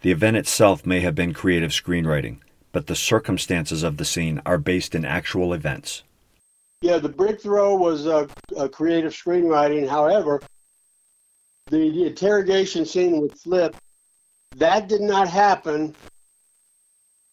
The 0.03 0.11
event 0.11 0.35
itself 0.35 0.85
may 0.85 0.99
have 0.99 1.15
been 1.15 1.33
creative 1.33 1.71
screenwriting, 1.71 2.39
but 2.73 2.87
the 2.87 2.95
circumstances 2.95 3.83
of 3.83 3.95
the 3.95 4.03
scene 4.03 4.41
are 4.45 4.57
based 4.57 4.95
in 4.95 5.05
actual 5.05 5.53
events. 5.53 6.03
Yeah, 6.81 6.97
the 6.97 7.07
brick 7.07 7.41
throw 7.41 7.75
was 7.75 8.05
a, 8.05 8.27
a 8.57 8.67
creative 8.67 9.13
screenwriting. 9.13 9.87
However, 9.87 10.41
the 11.67 12.05
interrogation 12.05 12.85
scene 12.85 13.21
with 13.21 13.39
Flip, 13.39 13.77
that 14.57 14.89
did 14.89 14.99
not 14.99 15.29
happen. 15.29 15.95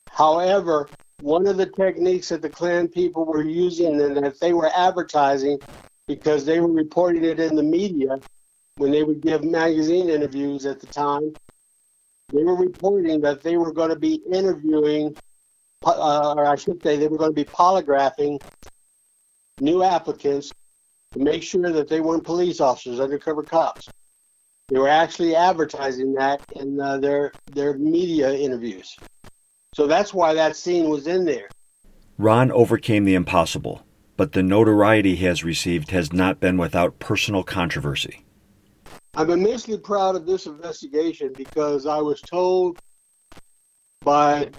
However, 0.08 0.88
one 1.22 1.48
of 1.48 1.56
the 1.56 1.66
techniques 1.66 2.28
that 2.28 2.40
the 2.40 2.48
Klan 2.48 2.86
people 2.86 3.24
were 3.24 3.42
using 3.42 4.00
and 4.00 4.16
that 4.16 4.38
they 4.38 4.52
were 4.52 4.70
advertising 4.76 5.58
because 6.06 6.44
they 6.44 6.60
were 6.60 6.70
reporting 6.70 7.24
it 7.24 7.40
in 7.40 7.56
the 7.56 7.64
media 7.64 8.20
when 8.76 8.92
they 8.92 9.02
would 9.02 9.22
give 9.22 9.42
magazine 9.42 10.08
interviews 10.08 10.66
at 10.66 10.78
the 10.78 10.86
time. 10.86 11.34
They 12.32 12.44
were 12.44 12.56
reporting 12.56 13.20
that 13.22 13.42
they 13.42 13.56
were 13.56 13.72
going 13.72 13.90
to 13.90 13.96
be 13.96 14.22
interviewing, 14.32 15.16
uh, 15.84 16.34
or 16.36 16.46
I 16.46 16.56
should 16.56 16.82
say, 16.82 16.96
they 16.96 17.08
were 17.08 17.18
going 17.18 17.30
to 17.30 17.34
be 17.34 17.44
polygraphing 17.44 18.40
new 19.58 19.82
applicants 19.82 20.52
to 21.12 21.18
make 21.18 21.42
sure 21.42 21.72
that 21.72 21.88
they 21.88 22.00
weren't 22.00 22.24
police 22.24 22.60
officers, 22.60 23.00
undercover 23.00 23.42
cops. 23.42 23.88
They 24.68 24.78
were 24.78 24.88
actually 24.88 25.34
advertising 25.34 26.14
that 26.14 26.40
in 26.54 26.80
uh, 26.80 26.98
their 26.98 27.32
their 27.52 27.76
media 27.76 28.32
interviews. 28.32 28.96
So 29.74 29.88
that's 29.88 30.14
why 30.14 30.34
that 30.34 30.54
scene 30.54 30.88
was 30.88 31.08
in 31.08 31.24
there. 31.24 31.48
Ron 32.18 32.52
overcame 32.52 33.04
the 33.04 33.14
impossible, 33.14 33.82
but 34.16 34.32
the 34.32 34.42
notoriety 34.42 35.16
he 35.16 35.24
has 35.24 35.42
received 35.42 35.90
has 35.90 36.12
not 36.12 36.38
been 36.38 36.56
without 36.56 37.00
personal 37.00 37.42
controversy. 37.42 38.24
I'm 39.14 39.30
immensely 39.30 39.76
proud 39.76 40.16
of 40.16 40.26
this 40.26 40.46
investigation 40.46 41.32
because 41.36 41.86
I 41.86 41.98
was 41.98 42.22
told 42.22 42.78
by 44.02 44.50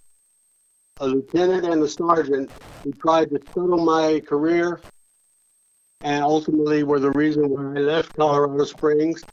a 0.99 1.07
lieutenant 1.07 1.65
and 1.65 1.81
a 1.81 1.87
sergeant 1.87 2.49
who 2.83 2.91
tried 2.93 3.29
to 3.29 3.39
scuttle 3.49 3.83
my 3.83 4.19
career 4.19 4.81
and 6.03 6.23
ultimately 6.23 6.83
were 6.83 6.99
the 6.99 7.11
reason 7.11 7.49
why 7.49 7.79
I 7.79 7.83
left 7.83 8.15
Colorado 8.15 8.65
Springs. 8.65 9.23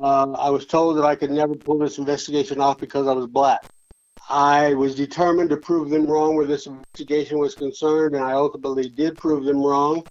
Uh, 0.00 0.32
I 0.32 0.50
was 0.50 0.66
told 0.66 0.96
that 0.98 1.04
I 1.04 1.14
could 1.14 1.30
never 1.30 1.54
pull 1.54 1.78
this 1.78 1.98
investigation 1.98 2.60
off 2.60 2.78
because 2.78 3.06
I 3.06 3.12
was 3.12 3.26
black. 3.26 3.60
I 4.28 4.74
was 4.74 4.94
determined 4.94 5.50
to 5.50 5.56
prove 5.56 5.90
them 5.90 6.06
wrong 6.06 6.36
where 6.36 6.46
this 6.46 6.66
investigation 6.66 7.38
was 7.38 7.54
concerned, 7.54 8.14
and 8.14 8.24
I 8.24 8.32
ultimately 8.32 8.88
did 8.90 9.16
prove 9.16 9.44
them 9.44 9.64
wrong. 9.64 10.04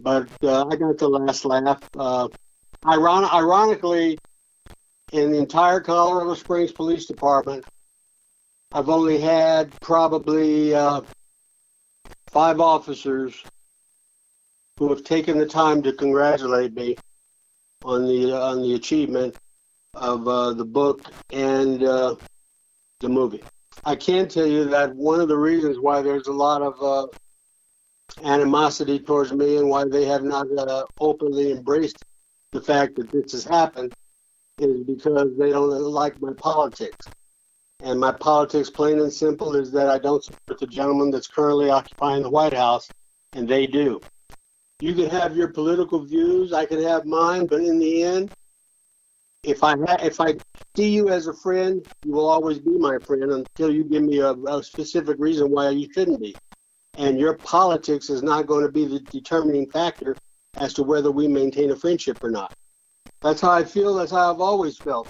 But 0.00 0.28
uh, 0.42 0.66
I 0.66 0.76
got 0.76 0.98
the 0.98 1.08
last 1.08 1.44
laugh. 1.44 1.80
Uh, 1.96 2.28
iron- 2.84 3.24
ironically, 3.32 4.18
in 5.12 5.30
the 5.30 5.38
entire 5.38 5.80
Colorado 5.80 6.34
Springs 6.34 6.72
Police 6.72 7.06
Department, 7.06 7.64
I've 8.72 8.88
only 8.88 9.18
had 9.18 9.70
probably 9.80 10.74
uh, 10.74 11.02
five 12.28 12.60
officers 12.60 13.42
who 14.78 14.88
have 14.88 15.04
taken 15.04 15.38
the 15.38 15.46
time 15.46 15.82
to 15.82 15.92
congratulate 15.92 16.74
me 16.74 16.96
on 17.84 18.06
the 18.06 18.32
on 18.32 18.62
the 18.62 18.74
achievement 18.74 19.36
of 19.94 20.26
uh, 20.26 20.54
the 20.54 20.64
book 20.64 21.02
and 21.32 21.82
uh, 21.82 22.14
the 23.00 23.08
movie. 23.08 23.42
I 23.84 23.96
can 23.96 24.28
tell 24.28 24.46
you 24.46 24.64
that 24.66 24.94
one 24.94 25.20
of 25.20 25.28
the 25.28 25.36
reasons 25.36 25.78
why 25.78 26.00
there's 26.00 26.28
a 26.28 26.32
lot 26.32 26.62
of 26.62 26.82
uh, 26.82 27.06
animosity 28.24 28.98
towards 28.98 29.32
me 29.32 29.58
and 29.58 29.68
why 29.68 29.84
they 29.84 30.04
have 30.06 30.22
not 30.22 30.46
uh, 30.56 30.84
openly 31.00 31.52
embraced 31.52 32.02
the 32.52 32.60
fact 32.60 32.96
that 32.96 33.10
this 33.10 33.32
has 33.32 33.44
happened 33.44 33.92
is 34.58 34.82
because 34.84 35.36
they 35.38 35.50
don't 35.50 35.70
like 35.70 36.20
my 36.20 36.32
politics. 36.34 37.08
And 37.82 37.98
my 37.98 38.12
politics, 38.12 38.70
plain 38.70 39.00
and 39.00 39.12
simple, 39.12 39.56
is 39.56 39.72
that 39.72 39.88
I 39.88 39.98
don't 39.98 40.22
support 40.22 40.60
the 40.60 40.66
gentleman 40.66 41.10
that's 41.10 41.26
currently 41.26 41.70
occupying 41.70 42.22
the 42.22 42.30
White 42.30 42.54
House, 42.54 42.88
and 43.34 43.48
they 43.48 43.66
do. 43.66 44.00
You 44.80 44.94
can 44.94 45.10
have 45.10 45.36
your 45.36 45.48
political 45.48 46.04
views, 46.04 46.52
I 46.52 46.66
can 46.66 46.82
have 46.82 47.06
mine, 47.06 47.46
but 47.46 47.60
in 47.60 47.78
the 47.78 48.02
end, 48.04 48.30
if 49.42 49.64
I 49.64 49.76
ha- 49.76 49.98
if 50.02 50.20
I 50.20 50.34
see 50.76 50.90
you 50.90 51.08
as 51.08 51.26
a 51.26 51.32
friend, 51.32 51.84
you 52.04 52.12
will 52.12 52.28
always 52.28 52.60
be 52.60 52.78
my 52.78 52.98
friend 52.98 53.32
until 53.32 53.72
you 53.72 53.82
give 53.84 54.02
me 54.02 54.18
a, 54.18 54.32
a 54.32 54.62
specific 54.62 55.16
reason 55.18 55.50
why 55.50 55.70
you 55.70 55.92
shouldn't 55.92 56.20
be. 56.20 56.36
And 56.98 57.18
your 57.18 57.34
politics 57.34 58.10
is 58.10 58.22
not 58.22 58.46
going 58.46 58.64
to 58.64 58.70
be 58.70 58.84
the 58.84 59.00
determining 59.00 59.68
factor 59.70 60.16
as 60.58 60.74
to 60.74 60.82
whether 60.82 61.10
we 61.10 61.28
maintain 61.28 61.70
a 61.70 61.76
friendship 61.76 62.22
or 62.22 62.30
not. 62.30 62.52
That's 63.22 63.40
how 63.40 63.50
I 63.50 63.64
feel. 63.64 63.94
That's 63.94 64.10
how 64.10 64.32
I've 64.32 64.40
always 64.40 64.78
felt. 64.78 65.08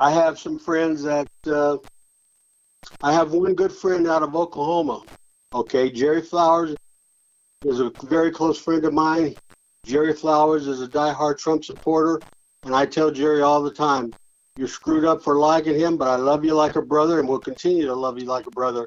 I 0.00 0.10
have 0.10 0.38
some 0.38 0.58
friends 0.58 1.02
that 1.02 1.28
uh, 1.46 1.78
I 3.02 3.12
have 3.12 3.32
one 3.32 3.54
good 3.54 3.72
friend 3.72 4.06
out 4.06 4.22
of 4.22 4.36
Oklahoma. 4.36 5.02
Okay, 5.52 5.90
Jerry 5.90 6.22
Flowers 6.22 6.76
is 7.64 7.80
a 7.80 7.92
very 8.04 8.30
close 8.30 8.58
friend 8.58 8.84
of 8.84 8.94
mine. 8.94 9.36
Jerry 9.84 10.14
Flowers 10.14 10.66
is 10.66 10.80
a 10.80 10.88
diehard 10.88 11.38
Trump 11.38 11.64
supporter. 11.64 12.22
And 12.64 12.74
I 12.74 12.86
tell 12.86 13.10
Jerry 13.10 13.42
all 13.42 13.62
the 13.62 13.72
time, 13.72 14.14
you're 14.56 14.68
screwed 14.68 15.04
up 15.04 15.22
for 15.22 15.38
liking 15.38 15.78
him, 15.78 15.96
but 15.96 16.08
I 16.08 16.16
love 16.16 16.44
you 16.44 16.54
like 16.54 16.76
a 16.76 16.82
brother 16.82 17.18
and 17.18 17.28
will 17.28 17.38
continue 17.38 17.86
to 17.86 17.94
love 17.94 18.18
you 18.18 18.26
like 18.26 18.46
a 18.46 18.50
brother. 18.50 18.86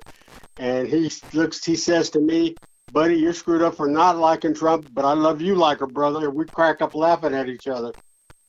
And 0.59 0.87
he 0.87 1.11
looks, 1.33 1.65
he 1.65 1.75
says 1.75 2.11
to 2.11 2.19
me, 2.19 2.55
buddy, 2.93 3.15
you're 3.15 3.33
screwed 3.33 3.63
up 3.63 3.75
for 3.75 3.87
not 3.87 4.17
liking 4.17 4.53
Trump, 4.53 4.87
but 4.93 5.03
I 5.03 5.13
love 5.13 5.41
you 5.41 5.55
like 5.55 5.81
a 5.81 5.87
brother. 5.87 6.29
We 6.29 6.45
crack 6.45 6.81
up 6.81 6.93
laughing 6.93 7.33
at 7.33 7.49
each 7.49 7.67
other. 7.67 7.91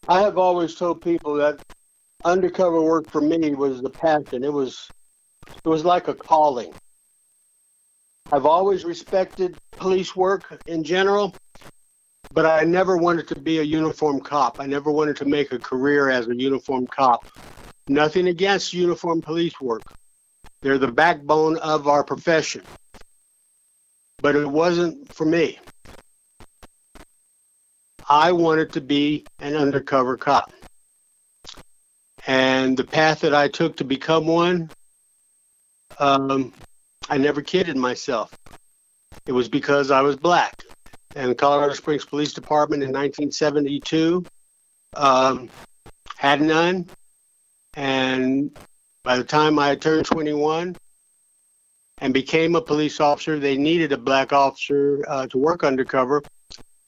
I 0.07 0.21
have 0.21 0.37
always 0.37 0.75
told 0.75 1.01
people 1.01 1.35
that 1.37 1.63
undercover 2.25 2.83
work 2.83 3.11
for 3.11 3.23
me 3.23 3.55
was 3.55 3.81
the 3.81 3.89
passion. 3.89 4.45
It 4.45 4.53
was, 4.53 4.91
it 5.49 5.69
was 5.69 5.87
like 5.87 6.09
a 6.09 6.15
calling. 6.15 6.75
I've 8.31 8.45
always 8.45 8.85
respected 8.85 9.57
police 9.73 10.15
work 10.15 10.63
in 10.67 10.85
general, 10.85 11.35
but 12.33 12.45
I 12.45 12.65
never 12.65 12.99
wanted 12.99 13.27
to 13.29 13.41
be 13.41 13.61
a 13.61 13.63
uniform 13.63 14.21
cop. 14.21 14.61
I 14.61 14.67
never 14.67 14.91
wanted 14.91 15.17
to 15.19 15.25
make 15.25 15.53
a 15.53 15.59
career 15.59 16.11
as 16.11 16.29
a 16.29 16.37
uniform 16.37 16.87
cop. 16.87 17.27
Nothing 17.89 18.29
against 18.29 18.75
uniform 18.75 19.23
police 19.23 19.59
work. 19.59 19.83
They're 20.61 20.79
the 20.79 20.93
backbone 20.93 21.57
of 21.59 21.89
our 21.89 22.05
profession. 22.05 22.63
But 24.25 24.37
it 24.37 24.49
wasn't 24.49 25.13
for 25.13 25.27
me. 25.27 25.59
I 28.09 28.33
wanted 28.33 28.73
to 28.73 28.81
be 28.81 29.27
an 29.41 29.55
undercover 29.55 30.17
cop. 30.17 30.51
And 32.27 32.75
the 32.75 32.85
path 32.85 33.21
that 33.21 33.35
I 33.35 33.49
took 33.49 33.77
to 33.77 33.85
become 33.85 34.27
one, 34.27 34.71
um, 35.99 36.55
I 37.11 37.19
never 37.19 37.43
kidded 37.43 37.77
myself. 37.77 38.35
It 39.27 39.33
was 39.33 39.51
because 39.51 39.91
I 39.91 40.01
was 40.01 40.17
black 40.17 40.55
and 41.15 41.37
Colorado 41.37 41.75
Springs 41.75 42.07
Police 42.07 42.33
Department 42.33 42.83
in 42.83 42.93
1972 42.93 44.25
um, 44.95 45.51
had 46.17 46.41
none. 46.41 46.89
And 47.75 48.57
by 49.03 49.19
the 49.19 49.25
time 49.25 49.59
I 49.59 49.77
turned 49.77 50.07
21 50.07 50.77
and 52.05 52.13
became 52.13 52.55
a 52.55 52.61
police 52.61 53.01
officer, 53.01 53.39
they 53.39 53.57
needed 53.57 53.91
a 53.91 53.97
black 53.97 54.31
officer 54.31 55.03
uh, 55.09 55.27
to 55.27 55.39
work 55.39 55.65
undercover 55.65 56.23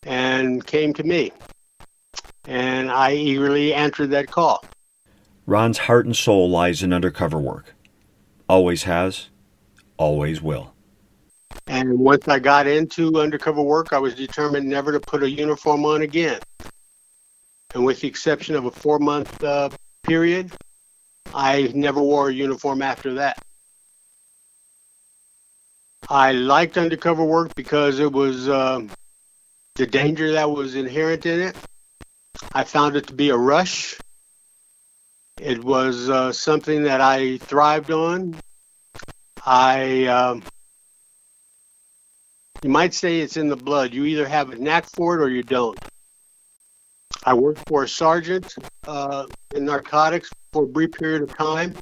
and 0.02 0.66
came 0.66 0.92
to 0.92 1.02
me. 1.04 1.32
And 2.44 2.90
I 2.90 3.14
eagerly 3.14 3.72
answered 3.72 4.10
that 4.10 4.30
call. 4.30 4.62
Ron's 5.46 5.78
heart 5.78 6.04
and 6.04 6.14
soul 6.14 6.50
lies 6.50 6.82
in 6.82 6.92
undercover 6.92 7.38
work. 7.38 7.72
Always 8.46 8.82
has, 8.82 9.30
always 9.96 10.42
will. 10.42 10.74
And 11.66 11.98
once 11.98 12.28
I 12.28 12.38
got 12.38 12.66
into 12.66 13.18
undercover 13.18 13.62
work, 13.62 13.94
I 13.94 13.98
was 13.98 14.14
determined 14.14 14.68
never 14.68 14.92
to 14.92 15.00
put 15.00 15.22
a 15.22 15.30
uniform 15.30 15.86
on 15.86 16.02
again. 16.02 16.40
And 17.74 17.86
with 17.86 18.02
the 18.02 18.08
exception 18.08 18.54
of 18.54 18.66
a 18.66 18.70
four 18.70 18.98
month 18.98 19.42
uh, 19.42 19.70
period, 20.02 20.52
I 21.32 21.72
never 21.74 22.02
wore 22.02 22.28
a 22.28 22.34
uniform 22.34 22.82
after 22.82 23.14
that. 23.14 23.38
I 26.08 26.32
liked 26.32 26.78
undercover 26.78 27.24
work 27.24 27.54
because 27.56 27.98
it 27.98 28.12
was 28.12 28.48
um, 28.48 28.90
the 29.74 29.86
danger 29.86 30.32
that 30.32 30.50
was 30.50 30.76
inherent 30.76 31.26
in 31.26 31.40
it. 31.40 31.56
I 32.52 32.64
found 32.64 32.96
it 32.96 33.08
to 33.08 33.12
be 33.12 33.30
a 33.30 33.36
rush. 33.36 33.98
It 35.40 35.62
was 35.62 36.08
uh, 36.08 36.32
something 36.32 36.84
that 36.84 37.00
I 37.00 37.38
thrived 37.38 37.90
on. 37.90 38.36
I, 39.44 40.06
um, 40.06 40.42
you 42.62 42.70
might 42.70 42.94
say 42.94 43.20
it's 43.20 43.36
in 43.36 43.48
the 43.48 43.56
blood. 43.56 43.92
You 43.92 44.04
either 44.04 44.28
have 44.28 44.50
a 44.50 44.56
knack 44.56 44.86
for 44.94 45.18
it 45.18 45.22
or 45.22 45.28
you 45.28 45.42
don't. 45.42 45.78
I 47.24 47.34
worked 47.34 47.68
for 47.68 47.82
a 47.82 47.88
sergeant 47.88 48.54
uh, 48.86 49.26
in 49.54 49.64
narcotics 49.64 50.30
for 50.52 50.62
a 50.62 50.66
brief 50.66 50.92
period 50.92 51.22
of 51.22 51.36
time 51.36 51.74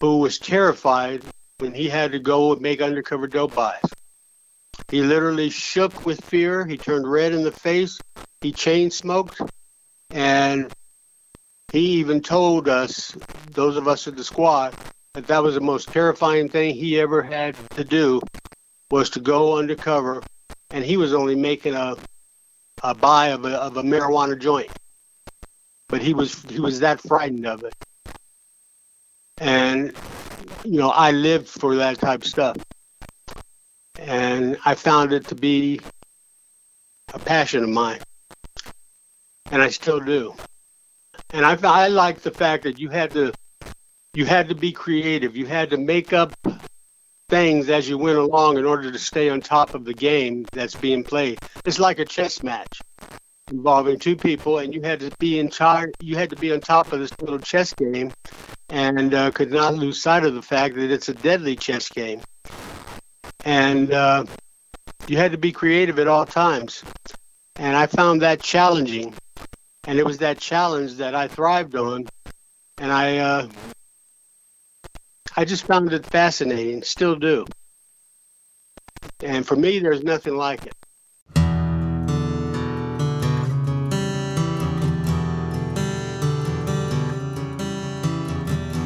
who 0.00 0.18
was 0.18 0.38
terrified 0.38 1.22
when 1.62 1.72
he 1.72 1.88
had 1.88 2.10
to 2.10 2.18
go 2.18 2.52
and 2.52 2.60
make 2.60 2.82
undercover 2.82 3.28
dope 3.28 3.54
buys. 3.54 3.80
He 4.90 5.00
literally 5.00 5.48
shook 5.48 6.04
with 6.04 6.20
fear. 6.24 6.66
He 6.66 6.76
turned 6.76 7.08
red 7.08 7.32
in 7.32 7.44
the 7.44 7.52
face. 7.52 8.00
He 8.40 8.50
chain 8.50 8.90
smoked. 8.90 9.40
And 10.10 10.72
he 11.70 12.00
even 12.00 12.20
told 12.20 12.68
us, 12.68 13.16
those 13.52 13.76
of 13.76 13.86
us 13.86 14.08
at 14.08 14.16
the 14.16 14.24
squad, 14.24 14.74
that 15.14 15.28
that 15.28 15.40
was 15.40 15.54
the 15.54 15.60
most 15.60 15.88
terrifying 15.92 16.48
thing 16.48 16.74
he 16.74 16.98
ever 16.98 17.22
had 17.22 17.56
to 17.76 17.84
do 17.84 18.20
was 18.90 19.08
to 19.10 19.20
go 19.20 19.56
undercover. 19.56 20.20
And 20.70 20.84
he 20.84 20.96
was 20.96 21.14
only 21.14 21.36
making 21.36 21.74
a, 21.74 21.94
a 22.82 22.92
buy 22.92 23.28
of 23.28 23.44
a, 23.44 23.50
of 23.50 23.76
a 23.76 23.84
marijuana 23.84 24.36
joint. 24.36 24.70
But 25.88 26.02
he 26.02 26.12
was 26.12 26.42
he 26.42 26.58
was 26.58 26.80
that 26.80 27.00
frightened 27.00 27.46
of 27.46 27.62
it. 27.62 27.74
And 29.38 29.94
you 30.64 30.78
know, 30.78 30.90
I 30.90 31.10
lived 31.10 31.48
for 31.48 31.76
that 31.76 31.98
type 31.98 32.22
of 32.22 32.26
stuff. 32.26 32.56
And 33.98 34.56
I 34.64 34.74
found 34.74 35.12
it 35.12 35.26
to 35.28 35.34
be 35.34 35.80
a 37.14 37.18
passion 37.18 37.62
of 37.62 37.70
mine. 37.70 38.00
And 39.50 39.60
I 39.60 39.68
still 39.68 40.00
do. 40.00 40.34
And 41.30 41.44
I, 41.44 41.58
I 41.62 41.88
like 41.88 42.20
the 42.20 42.30
fact 42.30 42.64
that 42.64 42.78
you 42.78 42.88
had 42.88 43.10
to 43.12 43.32
you 44.14 44.26
had 44.26 44.48
to 44.50 44.54
be 44.54 44.72
creative. 44.72 45.36
You 45.36 45.46
had 45.46 45.70
to 45.70 45.78
make 45.78 46.12
up 46.12 46.34
things 47.30 47.70
as 47.70 47.88
you 47.88 47.96
went 47.96 48.18
along 48.18 48.58
in 48.58 48.66
order 48.66 48.92
to 48.92 48.98
stay 48.98 49.30
on 49.30 49.40
top 49.40 49.74
of 49.74 49.86
the 49.86 49.94
game 49.94 50.44
that's 50.52 50.74
being 50.74 51.02
played. 51.02 51.38
It's 51.64 51.78
like 51.78 51.98
a 51.98 52.04
chess 52.04 52.42
match 52.42 52.82
involving 53.52 53.98
two 53.98 54.16
people, 54.16 54.58
and 54.58 54.74
you 54.74 54.82
had 54.82 55.00
to 55.00 55.10
be 55.18 55.38
in 55.38 55.50
charge. 55.50 55.92
You 56.00 56.16
had 56.16 56.30
to 56.30 56.36
be 56.36 56.52
on 56.52 56.60
top 56.60 56.92
of 56.92 56.98
this 56.98 57.12
little 57.20 57.38
chess 57.38 57.72
game, 57.72 58.12
and 58.70 59.14
uh, 59.14 59.30
could 59.30 59.52
not 59.52 59.74
lose 59.74 60.02
sight 60.02 60.24
of 60.24 60.34
the 60.34 60.42
fact 60.42 60.74
that 60.76 60.90
it's 60.90 61.08
a 61.08 61.14
deadly 61.14 61.54
chess 61.54 61.88
game. 61.88 62.20
And 63.44 63.92
uh, 63.92 64.24
you 65.06 65.16
had 65.16 65.32
to 65.32 65.38
be 65.38 65.52
creative 65.52 65.98
at 65.98 66.08
all 66.08 66.26
times, 66.26 66.82
and 67.56 67.76
I 67.76 67.86
found 67.86 68.22
that 68.22 68.40
challenging. 68.40 69.14
And 69.84 69.98
it 69.98 70.06
was 70.06 70.18
that 70.18 70.38
challenge 70.38 70.94
that 70.94 71.14
I 71.14 71.26
thrived 71.26 71.74
on, 71.74 72.06
and 72.78 72.92
I 72.92 73.18
uh, 73.18 73.48
I 75.36 75.44
just 75.44 75.66
found 75.66 75.92
it 75.92 76.06
fascinating, 76.06 76.82
still 76.82 77.16
do. 77.16 77.46
And 79.20 79.46
for 79.46 79.56
me, 79.56 79.78
there's 79.78 80.02
nothing 80.02 80.36
like 80.36 80.66
it. 80.66 80.74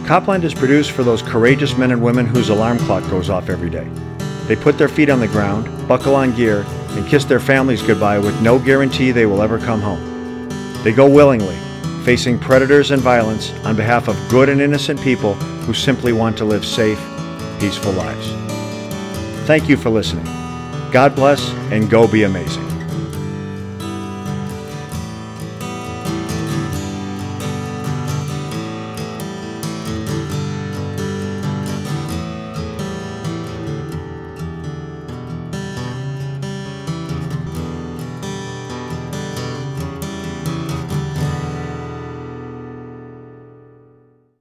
Copland 0.07 0.45
is 0.45 0.55
produced 0.55 0.92
for 0.92 1.03
those 1.03 1.21
courageous 1.21 1.77
men 1.77 1.90
and 1.90 2.01
women 2.01 2.27
whose 2.27 2.49
alarm 2.49 2.79
clock 2.79 3.03
goes 3.11 3.29
off 3.29 3.49
every 3.49 3.69
day. 3.69 3.88
They 4.47 4.55
put 4.55 4.79
their 4.79 4.88
feet 4.88 5.11
on 5.11 5.19
the 5.19 5.27
ground, 5.27 5.66
buckle 5.88 6.14
on 6.14 6.33
gear, 6.33 6.64
and 6.90 7.05
kiss 7.09 7.25
their 7.25 7.40
families 7.40 7.83
goodbye 7.83 8.21
with 8.21 8.40
no 8.40 8.61
guarantee 8.61 9.11
they 9.11 9.27
will 9.27 9.42
ever 9.42 9.59
come 9.59 9.81
home. 9.81 10.49
They 10.85 10.92
go 10.92 11.11
willingly, 11.11 11.57
facing 12.05 12.38
predators 12.38 12.92
and 12.92 13.03
violence 13.03 13.53
on 13.64 13.75
behalf 13.75 14.07
of 14.07 14.16
good 14.31 14.49
and 14.49 14.61
innocent 14.61 15.01
people 15.01 15.35
who 15.35 15.75
simply 15.75 16.12
want 16.12 16.38
to 16.38 16.45
live 16.45 16.64
safe, 16.64 17.01
peaceful 17.59 17.90
lives. 17.90 18.31
Thank 19.49 19.69
you 19.69 19.77
for 19.77 19.90
listening. 19.90 20.27
God 20.92 21.16
bless 21.16 21.51
and 21.73 21.90
go 21.90 22.07
be 22.07 22.23
amazing. 22.23 22.65